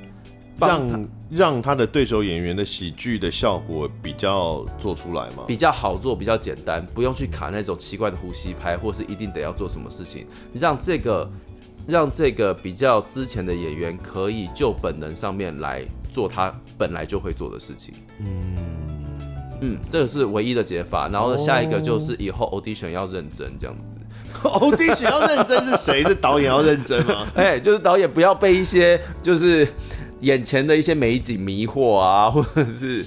[0.58, 10.24] 让让他的对手演员的喜剧的效果比较做出来嘛，比较好做，比较简单，不用去卡那种奇怪的呼吸拍，或是一定得要做什么事情，
[10.54, 11.28] 让这个。
[11.86, 17.94] 让这个比较之前的演员可以就本能上面来做他本来就会做的事情。
[18.18, 18.56] 嗯
[19.60, 21.08] 嗯，这个是唯一的解法。
[21.08, 23.82] 然后下一个就是以后 audition 要认真这样子。
[24.48, 26.02] audition 要认真是谁？
[26.02, 27.26] 是导演要认真吗？
[27.36, 29.66] 哎，就是导演不要被一些就是
[30.20, 33.04] 眼前的一些美景迷惑啊，或者是。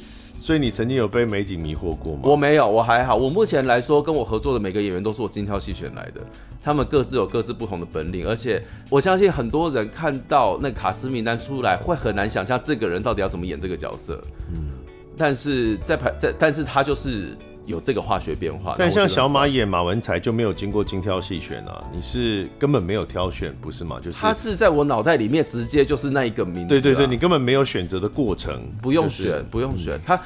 [0.50, 2.22] 所以你曾经有被美景迷惑过吗？
[2.24, 3.16] 我没有，我还好。
[3.16, 6.22] 我目前来说，跟我合作的每个演员都是我精挑细选来的，
[6.60, 14.20] 他们各自有各自不同的本领，而且我相信很多人看到那卡斯名单出来，会很难想象这个人到底要怎么演这个角色。
[14.52, 14.72] 嗯，
[15.16, 17.38] 但是在排在，但是他就是。
[17.70, 23.98] 有这个化学变化，但像小马演马文才就没有经过精挑细选啊，你是根本没有挑选，不是吗？
[24.02, 30.00] 就是他是在我脑袋里面直接就是那一个名字，啊，对对对，你根本没有选择的过程，不用选，就是，不用选。
[30.04, 30.20] 他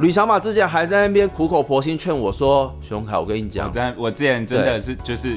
[0.00, 5.36] 吕小马之前还在那边苦口婆心劝我说：“熊凯，我跟你讲，但我之前真的是就是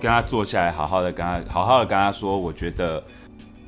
[0.00, 3.04] 跟他坐下来，好好的跟他好好的跟他说，我觉得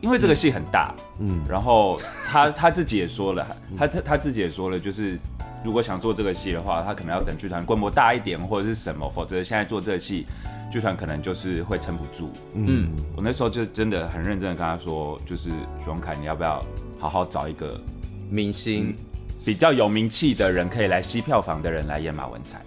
[0.01, 5.18] 因为这个戏很大，嗯，然后他他自己也说了，他他他自己也说了，就是。”
[5.67, 10.25] 如果想做这个戏的话，他可能要等剧团规模大一点，或者是什么，否则现在做这个戏，
[10.73, 12.31] 剧团可能就是会撑不住。
[12.55, 16.64] 嗯，我那时候就真的很认真的跟他说，就是徐荣凯，你要不要
[17.01, 17.81] 好好找一个
[18.31, 18.95] 明星、嗯、
[19.45, 22.62] 比较有名气的人，可以来吸票房的人来演马文才？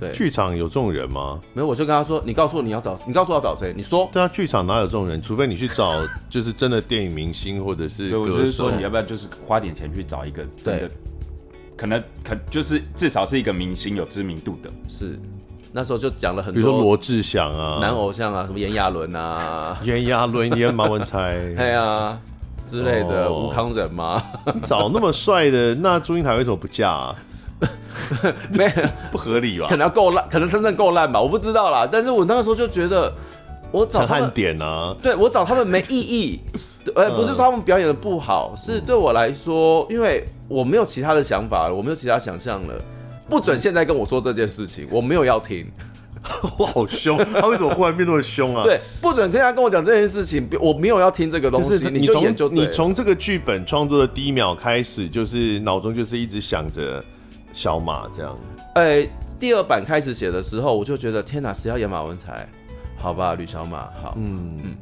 [0.00, 1.38] 对，剧场有这种人吗？
[1.54, 3.72] 没有，我就跟他说，你告诉我你要找，你告诉我要找谁？
[3.76, 4.10] 你说。
[4.12, 5.22] 对啊，剧场哪有这种人？
[5.22, 5.92] 除非你去找，
[6.28, 8.20] 就是真的电影明星或者是歌手。
[8.22, 10.90] 我就是说，你要不要就是花点钱去找一个真的？
[11.82, 15.18] 可能可就是至少是一个明星有知名度的，是
[15.72, 22.16] 那时候就讲了很多，比如说罗志祥啊，男偶像啊，什么炎亚纶啊，炎亚纶演马文才， 对啊
[22.64, 24.22] 之类的，吴康仁嘛？
[24.64, 27.16] 找那么帅的，那祝英台为什么不嫁啊？
[28.54, 28.72] 没
[29.10, 29.66] 不合理吧？
[29.68, 31.20] 可能要够烂，可能真正够烂吧？
[31.20, 31.88] 我不知道啦。
[31.90, 33.12] 但是我那个时候就觉得，
[33.72, 36.40] 我找陈汉典啊，对我找他们没意义。
[36.96, 42.74] 呃，不是说他们表演的不好，是对我来说，因为我没有其他的想法了，我没有其他想象了，
[43.28, 45.66] 不准现在跟我说这件事情，我没有要听。
[46.56, 48.62] 我好凶，他为什么忽然变那么凶啊？
[48.62, 51.88] 对，不准现在跟我讲这件事情，我没有要听这个东西。
[51.88, 57.04] 你从你从这个剧本创作的第一秒开始，就是脑中就是一直想着
[57.52, 58.38] 小马这样。
[58.74, 62.48] 哎、欸，第二版开始写的时候，我就觉得天哪，谁要演马文才？
[62.96, 64.76] 好吧，吕小马，好，嗯嗯。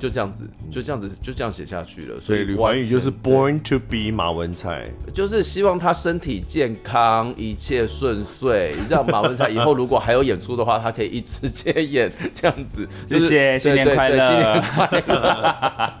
[0.00, 2.18] 就这样子，就这样子，就这样写下去了。
[2.18, 12.88] 所以吕环宇就是 born to be 马文才，就是希望他身体健康，一切顺遂，让马文才以后如果还有演出的话，他可以一直接演这样子。
[13.06, 15.92] 谢谢，新年快乐，新年快乐。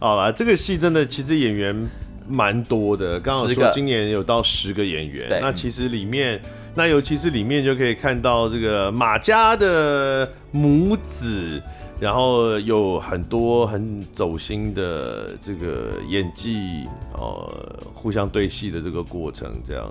[0.00, 1.88] 好了，这个戏真的其实演员
[2.26, 5.38] 蛮多的，刚好说今年有到十个演员。
[5.42, 6.40] 那其实里面，
[6.74, 11.60] 那尤其是里面就可以看到这个马家的母子。
[11.98, 19.90] 然后有很多很走心的这个演技，呃，互相对戏的这个过程，这样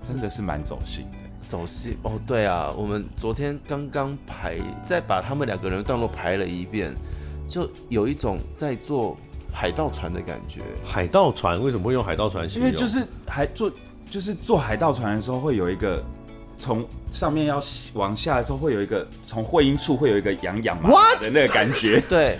[0.00, 1.18] 真的是蛮走心的。
[1.48, 6.94] 走心哦，对啊，我们昨天刚刚排，再把他们两个人段落排了一遍，
[7.48, 9.16] 就有一种在做
[9.52, 10.60] 海盗船的感觉。
[10.84, 12.68] 海盗船为什么会用海盗船形容？
[12.68, 13.70] 因为就是还做，
[14.08, 16.00] 就是坐海盗船的时候会有一个。
[16.56, 17.60] 从上面要
[17.94, 20.90] 往下的时候，会有一个从会阴处会有一个痒痒嘛
[21.20, 22.00] 的那个感觉。
[22.08, 22.38] 对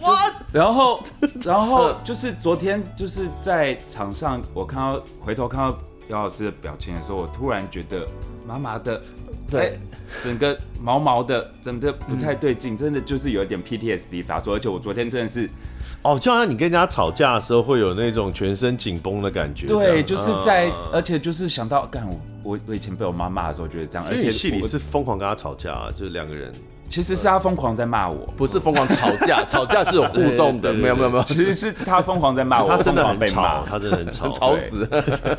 [0.00, 0.32] ，What？
[0.52, 1.02] 然后，
[1.42, 8.06] 然后就是昨天就是在场上，我看到回头看到姚老师的表情的时候，我突然觉得
[8.46, 9.02] 麻麻的，
[9.50, 9.78] 对，欸、
[10.20, 15.48] 整个毛毛的，整个不太对劲，嗯、真的就是有一点 PTSD 发作，而且我昨天真的是。
[16.04, 19.66] 哦，就好像你跟人家吵架的时候，会有那种全身紧绷的感觉。
[19.66, 24.06] 对，就是在，啊、而且就是想到，干我我我以前被我妈骂的时候，觉得这样。
[24.06, 26.52] 而且戏里是疯狂跟他吵架，就是两个人。
[26.90, 31.22] 其实是他疯狂在骂我，不是疯狂吵架，吵架是有互动的，没有没有没有。
[31.24, 34.86] 其实是他疯狂在骂我，他真的很吵，他真的很吵， 吵死。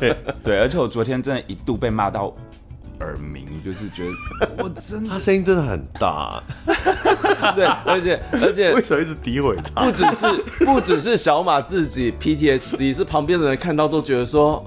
[0.00, 2.34] 对对，而且我昨天真的一度被骂到。
[3.00, 6.42] 耳鸣，就是觉得 我真的，他声音真的很大，
[7.54, 9.84] 对，而且而且为什么一直诋毁他？
[9.84, 10.26] 不只是
[10.64, 14.64] 不只是小马自己 PTSD，是旁边的人看到都觉得说。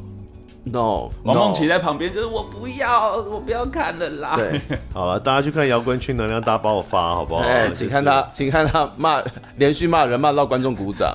[0.72, 4.36] no，王梦琪在旁边就是我不要，我不要看了啦。
[4.36, 4.62] 对，
[4.94, 7.42] 好了，大家去看摇滚区能量大爆发，好不好？
[7.42, 9.22] 哎，请看他， 请看他骂，
[9.58, 11.14] 连续骂人骂到观众鼓掌。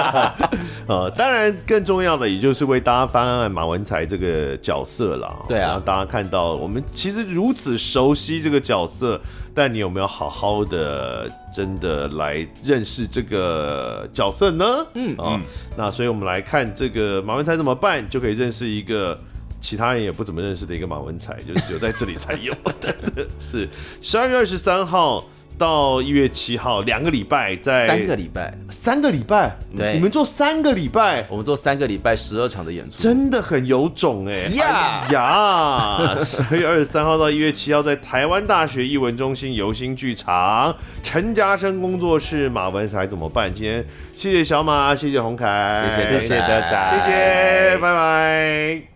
[0.86, 5.34] 呃，当然更重要的，也就是为大家翻案马文才这个角色了。
[5.48, 9.20] 对啊，让大家看到我们其实如此熟悉这个角色。
[9.56, 14.86] 但你有没有好好的真的来认识这个角色呢？
[14.92, 15.40] 嗯啊，
[15.78, 19.18] 那所以我们来看这个马文才怎么办，就可以认识一个
[19.58, 22.94] 其他人也不怎么认识的一个马文才，就是只有在这里才有的。
[23.40, 23.66] 是
[24.02, 25.24] 十二月二十三号
[25.58, 34.48] 到一月七号，两个礼拜，在三个礼拜，三个礼拜，对，你们做三个礼拜，我们做三个礼拜十二场的演出，真的很有种哎。
[34.56, 36.18] 呀呀！
[36.24, 43.52] 十二月二十三号到一月七号，在台湾大学艺文中心游心剧场，陈嘉生工作室，马文才怎么办？
[43.52, 43.84] 今天
[44.16, 48.95] 谢谢小马，谢谢洪凯，谢谢谢谢德仔，谢谢，拜拜。